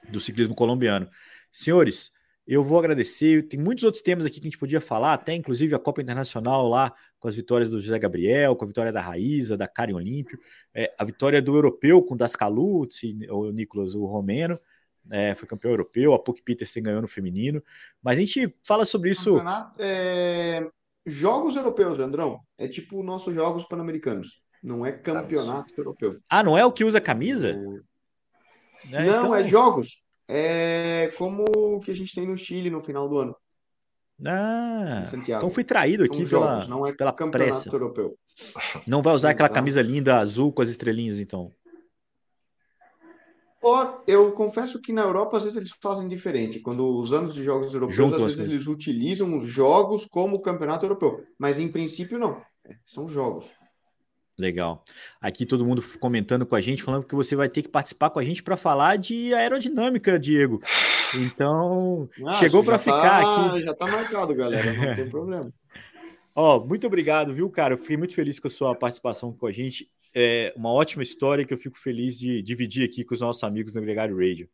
[0.10, 1.10] do ciclismo colombiano.
[1.52, 2.12] Senhores,
[2.48, 3.44] eu vou agradecer.
[3.48, 6.68] Tem muitos outros temas aqui que a gente podia falar, até inclusive a Copa Internacional
[6.68, 10.40] lá, com as vitórias do José Gabriel, com a vitória da Raíza, da Karen Olímpio,
[10.74, 14.60] é, a vitória do europeu com Das Caluzzi, o Nicolas, o romeno,
[15.12, 17.64] é, foi campeão europeu, a Puck Peterson ganhou no feminino.
[18.02, 19.42] Mas a gente fala sobre isso.
[19.78, 20.68] É...
[21.06, 24.42] Jogos europeus, Leandrão, é tipo nossos Jogos Pan-Americanos.
[24.62, 26.20] Não é campeonato europeu.
[26.30, 27.52] Ah, não é o que usa camisa?
[28.92, 29.06] É...
[29.06, 29.36] Não, então...
[29.36, 33.36] é jogos é como o que a gente tem no Chile no final do ano.
[34.26, 37.70] Ah, então fui traído aqui jogos, pela, não é pela pressa.
[37.72, 38.18] Europeu.
[38.88, 41.52] Não vai usar aquela camisa linda azul com as estrelinhas, então.
[44.06, 46.60] Eu confesso que na Europa às vezes eles fazem diferente.
[46.60, 50.86] Quando os anos de jogos europeus, Junto às vezes eles utilizam os jogos como campeonato
[50.86, 51.24] europeu.
[51.38, 52.42] Mas em princípio não.
[52.86, 53.54] São jogos.
[54.38, 54.84] Legal.
[55.20, 58.20] Aqui todo mundo comentando com a gente, falando que você vai ter que participar com
[58.20, 60.62] a gente para falar de aerodinâmica, Diego.
[61.16, 63.64] Então, ah, chegou para tá, ficar aqui.
[63.64, 65.52] Já tá marcado, galera, não tem problema.
[66.36, 67.74] Ó, muito obrigado, viu, cara?
[67.74, 69.90] Eu fiquei muito feliz com a sua participação com a gente.
[70.20, 73.76] É uma ótima história que eu fico feliz de dividir aqui com os nossos amigos
[73.76, 74.50] no Gregário Radio.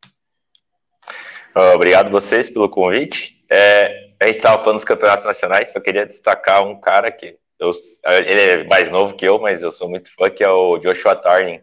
[1.73, 3.41] Obrigado vocês pelo convite.
[3.49, 7.71] É, a gente estava falando dos campeonatos nacionais, só queria destacar um cara que eu,
[8.05, 11.15] ele é mais novo que eu, mas eu sou muito fã, que é o Joshua
[11.15, 11.61] Tarling.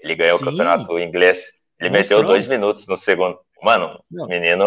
[0.00, 0.44] Ele ganhou Sim.
[0.44, 1.52] o campeonato inglês.
[1.78, 2.20] Ele Mostrou.
[2.20, 3.38] meteu dois minutos no segundo.
[3.62, 4.28] Mano, Não.
[4.28, 4.64] menino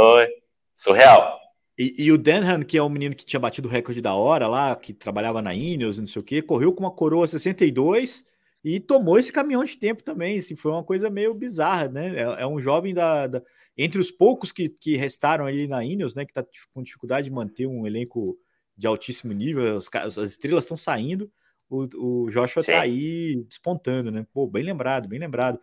[0.75, 1.39] surreal.
[1.75, 4.47] E, e, o Denham, que é o menino que tinha batido o recorde da hora
[4.47, 8.34] lá, que trabalhava na Ineos, não sei o quê, correu com uma coroa 62
[8.65, 10.39] e tomou esse caminhão de tempo também.
[10.39, 12.15] Assim, foi uma coisa meio bizarra, né?
[12.15, 13.43] É, é um jovem da, da,
[13.77, 16.25] Entre os poucos que, que restaram ali na Ineos, né?
[16.25, 16.43] Que tá
[16.73, 18.35] com dificuldade de manter um elenco
[18.75, 21.31] de altíssimo nível, os, as estrelas estão saindo,
[21.69, 22.71] o, o Joshua Sim.
[22.71, 24.25] tá aí despontando, né?
[24.33, 25.59] Pô, bem lembrado, bem lembrado.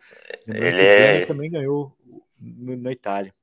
[0.47, 1.25] Lembrando Ele é...
[1.25, 1.95] também ganhou
[2.39, 3.33] na Itália.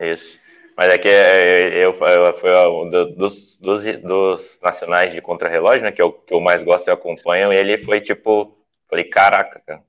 [0.00, 0.40] Isso.
[0.76, 5.92] Mas é que eu, eu, foi um dos, dos, dos nacionais de contrarrelógio, né?
[5.92, 8.56] Que eu, que eu mais gosto e acompanho, e ele foi tipo.
[8.92, 9.82] Falei, caraca, cara.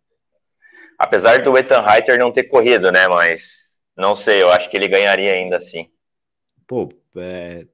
[0.97, 3.05] Apesar do Ethan Reiter não ter corrido, né?
[3.09, 5.89] Mas não sei, eu acho que ele ganharia ainda assim.
[6.65, 6.87] pô,
[7.17, 7.65] é,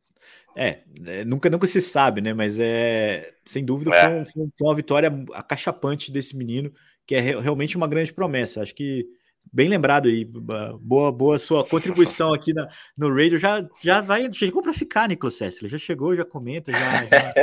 [0.58, 2.34] é, é, nunca, nunca se sabe, né?
[2.34, 4.26] Mas é sem dúvida é.
[4.26, 6.74] Foi, foi, uma vitória acachapante desse menino,
[7.06, 8.64] que é realmente uma grande promessa.
[8.64, 9.08] Acho que
[9.52, 12.68] bem lembrado aí, boa, boa sua contribuição aqui na,
[12.98, 13.40] no radio.
[13.40, 15.72] Já, já vai, chegou para ficar, Nicolas Sessler.
[15.72, 17.34] Já chegou, já comenta, já, já,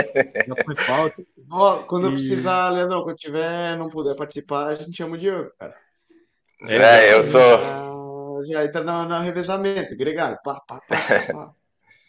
[0.46, 1.22] já põe pauta.
[1.48, 2.14] Oh, quando e...
[2.14, 5.76] precisar, Leandrão, quando tiver, não puder participar, a gente chama o Diogo, cara.
[6.62, 8.44] É, é eu sou.
[8.44, 10.36] Já, já entra no, no revezamento, gregário.
[10.42, 10.96] Pá, pá, pá,
[11.32, 11.52] pá.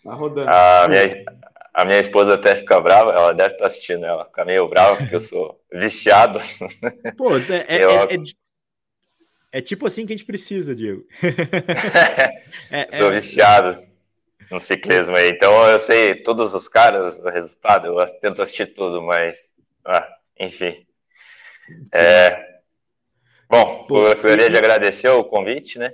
[0.03, 0.49] Tá rodando.
[0.49, 1.23] A minha,
[1.73, 5.15] a minha esposa até fica brava, ela deve estar assistindo, ela fica meio brava porque
[5.15, 6.39] eu sou viciado.
[7.17, 7.91] Pô, é, é, eu...
[7.91, 8.17] é, é,
[9.61, 11.05] tipo assim que a gente precisa, Diego.
[12.71, 13.19] É, sou é.
[13.19, 13.85] viciado
[14.49, 19.01] no ciclismo aí, então eu sei todos os caras, o resultado, eu tento assistir tudo,
[19.01, 19.53] mas,
[19.85, 20.07] ah,
[20.39, 20.85] enfim.
[21.93, 22.29] É,
[23.49, 24.49] bom, Pô, gostaria e...
[24.49, 25.93] de agradecer o convite, né?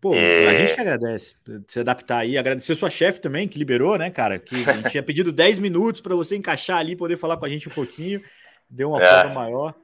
[0.00, 0.46] Pô, e...
[0.46, 1.34] a gente que agradece
[1.66, 4.38] se adaptar aí, agradecer sua chefe também, que liberou, né, cara?
[4.38, 7.48] Que a gente tinha pedido 10 minutos para você encaixar ali, poder falar com a
[7.48, 8.22] gente um pouquinho,
[8.70, 9.10] deu uma é.
[9.10, 9.74] forma maior,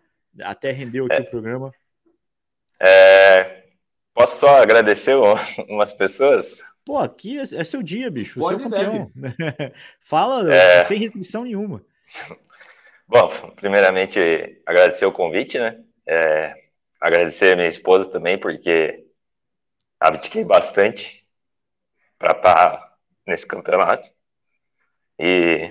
[0.43, 1.21] até rendeu aqui é.
[1.21, 1.73] o programa.
[2.81, 3.65] É...
[4.13, 5.17] Posso só agradecer
[5.69, 6.63] umas pessoas?
[6.85, 8.41] Pô, aqui é, é seu dia, bicho.
[8.41, 9.11] É o campeão.
[10.01, 10.85] Fala é...
[10.85, 11.85] sem restrição nenhuma.
[13.09, 14.19] Bom, primeiramente,
[14.65, 15.83] agradecer o convite, né?
[16.07, 16.55] É...
[17.01, 19.05] Agradecer a minha esposa também, porque
[20.01, 21.27] abdiquei bastante
[22.19, 22.97] para estar tá
[23.27, 24.11] nesse campeonato.
[25.19, 25.71] E.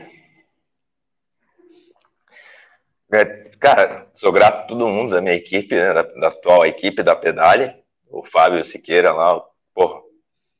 [3.63, 7.15] Cara, sou grato a todo mundo da minha equipe, né, da, da, atual equipe da
[7.15, 7.73] Pedale,
[8.09, 9.41] o Fábio Siqueira lá,
[9.73, 10.01] porra,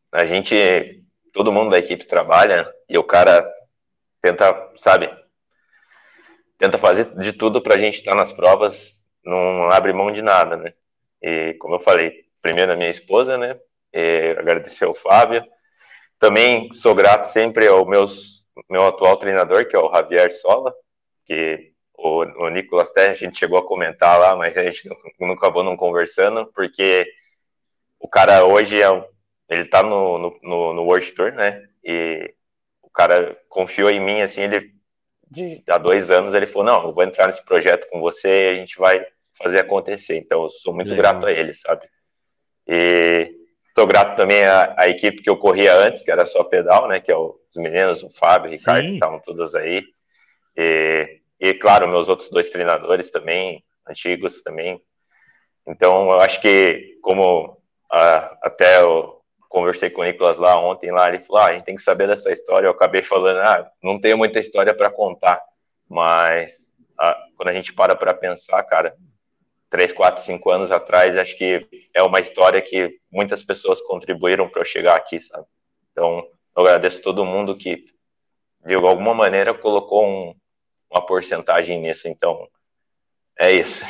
[0.10, 3.46] a gente, todo mundo da equipe trabalha e o cara
[4.22, 5.14] tenta, sabe,
[6.58, 10.22] tenta fazer de tudo para a gente estar tá nas provas, não abre mão de
[10.22, 10.74] nada, né?
[11.22, 13.60] E como eu falei, primeiro a minha esposa, né?
[13.92, 15.46] E agradecer ao Fábio.
[16.18, 20.74] Também sou grato sempre ao meus, meu atual treinador, que é o Javier Sola,
[21.26, 21.73] que
[22.04, 24.90] o, o Nicolas Terra, a gente chegou a comentar lá, mas a gente
[25.20, 27.08] não, acabou não conversando, porque
[27.98, 28.88] o cara hoje é,
[29.50, 31.64] ele tá no, no, no, no World Tour, né?
[31.82, 32.34] E
[32.82, 34.74] o cara confiou em mim, assim, ele
[35.32, 38.50] de, há dois anos ele falou, não, eu vou entrar nesse projeto com você e
[38.50, 39.04] a gente vai
[39.42, 40.18] fazer acontecer.
[40.18, 41.14] Então eu sou muito Legal.
[41.14, 41.88] grato a ele, sabe?
[42.68, 43.34] E
[43.70, 47.00] estou grato também à, à, equipe que eu corria antes, que era só pedal, né?
[47.00, 49.84] Que é os meninos, o Fábio, o Ricardo, que estavam todos aí.
[50.56, 54.82] E, e, claro, meus outros dois treinadores também, antigos também.
[55.68, 61.10] Então, eu acho que, como a, até eu conversei com o Nicolas lá ontem, lá,
[61.10, 62.68] ele falou: ah, a gente tem que saber dessa história.
[62.68, 65.42] Eu acabei falando: ah, não tenho muita história para contar,
[65.90, 66.72] mas
[67.36, 68.96] quando a gente para para pensar, cara,
[69.70, 74.62] três, quatro, cinco anos atrás, acho que é uma história que muitas pessoas contribuíram para
[74.62, 75.46] eu chegar aqui, sabe?
[75.92, 76.26] Então,
[76.56, 77.84] eu agradeço todo mundo que,
[78.66, 80.34] de alguma maneira, colocou um,
[80.94, 82.08] uma porcentagem nisso.
[82.08, 82.48] Então,
[83.40, 83.84] é isso.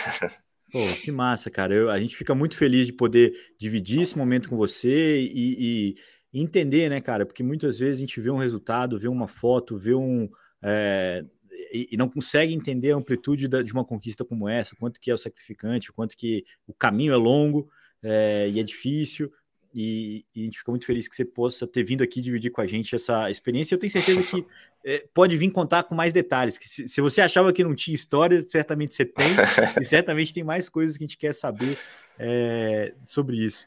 [0.72, 1.74] Pô, que massa, cara.
[1.74, 5.95] Eu, a gente fica muito feliz de poder dividir esse momento com você e,
[6.34, 7.26] e entender, né, cara?
[7.26, 10.30] Porque muitas vezes a gente vê um resultado, vê uma foto, vê um.
[10.64, 11.24] É,
[11.72, 15.12] e, e, não consegue entender a amplitude da, de uma conquista como essa, quanto que
[15.12, 17.70] é o sacrificante, quanto que o caminho é longo
[18.01, 19.32] é, e é difícil.
[19.76, 22.62] E, e, a gente fica muito feliz que você possa ter vindo aqui dividir com
[22.62, 23.76] a gente essa experiência.
[23.76, 24.45] Eu tenho certeza que
[24.86, 26.57] é, pode vir contar com mais detalhes.
[26.57, 29.25] Que se, se, você achava que não tinha história, certamente você tem,
[29.81, 31.77] e certamente tem mais coisas que a gente quer saber
[32.19, 33.65] é, sobre isso.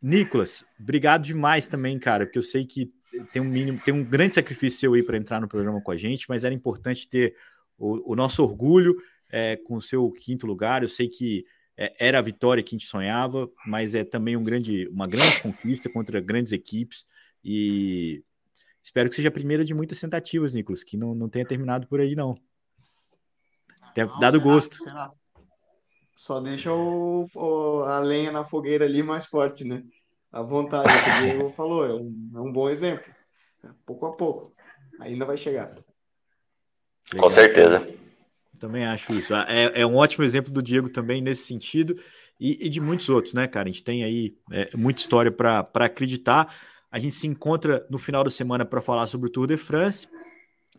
[0.00, 2.92] Nicolas, obrigado demais também, cara, porque eu sei que
[3.32, 5.96] tem um mínimo, tem um grande sacrifício seu aí para entrar no programa com a
[5.96, 7.36] gente, mas era importante ter
[7.78, 8.96] o, o nosso orgulho
[9.30, 10.82] é, com o seu quinto lugar.
[10.82, 11.44] Eu sei que
[11.76, 15.40] é, era a vitória que a gente sonhava, mas é também um grande, uma grande
[15.40, 17.04] conquista contra grandes equipes
[17.44, 18.22] e
[18.84, 21.98] espero que seja a primeira de muitas tentativas, Nicolas, que não, não tenha terminado por
[21.98, 22.36] aí, não.
[23.94, 24.76] Tenha não, dado será, gosto.
[24.76, 25.10] Será.
[26.14, 29.82] Só deixa o, o, a lenha na fogueira ali mais forte, né?
[30.34, 33.04] à vontade, o Diego falou, é um, é um bom exemplo.
[33.86, 34.52] Pouco a pouco.
[35.00, 35.68] Ainda vai chegar.
[35.68, 35.84] Legal.
[37.18, 37.88] Com certeza.
[38.58, 39.34] Também acho isso.
[39.34, 41.96] É, é, um ótimo exemplo do Diego também nesse sentido
[42.38, 43.68] e, e de muitos outros, né, cara?
[43.68, 46.54] A gente tem aí é, muita história para acreditar.
[46.94, 50.08] A gente se encontra no final da semana para falar sobre o Tour de France.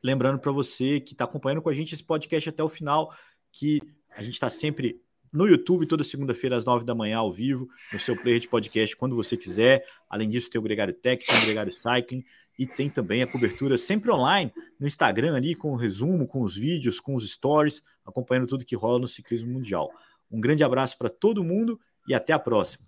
[0.01, 3.13] Lembrando para você que está acompanhando com a gente esse podcast até o final,
[3.51, 3.81] que
[4.15, 5.01] a gente está sempre
[5.33, 8.95] no YouTube toda segunda-feira às nove da manhã ao vivo, no seu player de podcast
[8.95, 9.85] quando você quiser.
[10.09, 12.23] Além disso, tem o Gregário Tech, tem o Gregário Cycling
[12.57, 16.55] e tem também a cobertura sempre online no Instagram ali com o resumo, com os
[16.55, 19.91] vídeos, com os stories, acompanhando tudo que rola no ciclismo mundial.
[20.31, 22.87] Um grande abraço para todo mundo e até a próxima.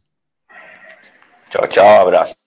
[1.49, 2.46] Tchau, tchau, abraço.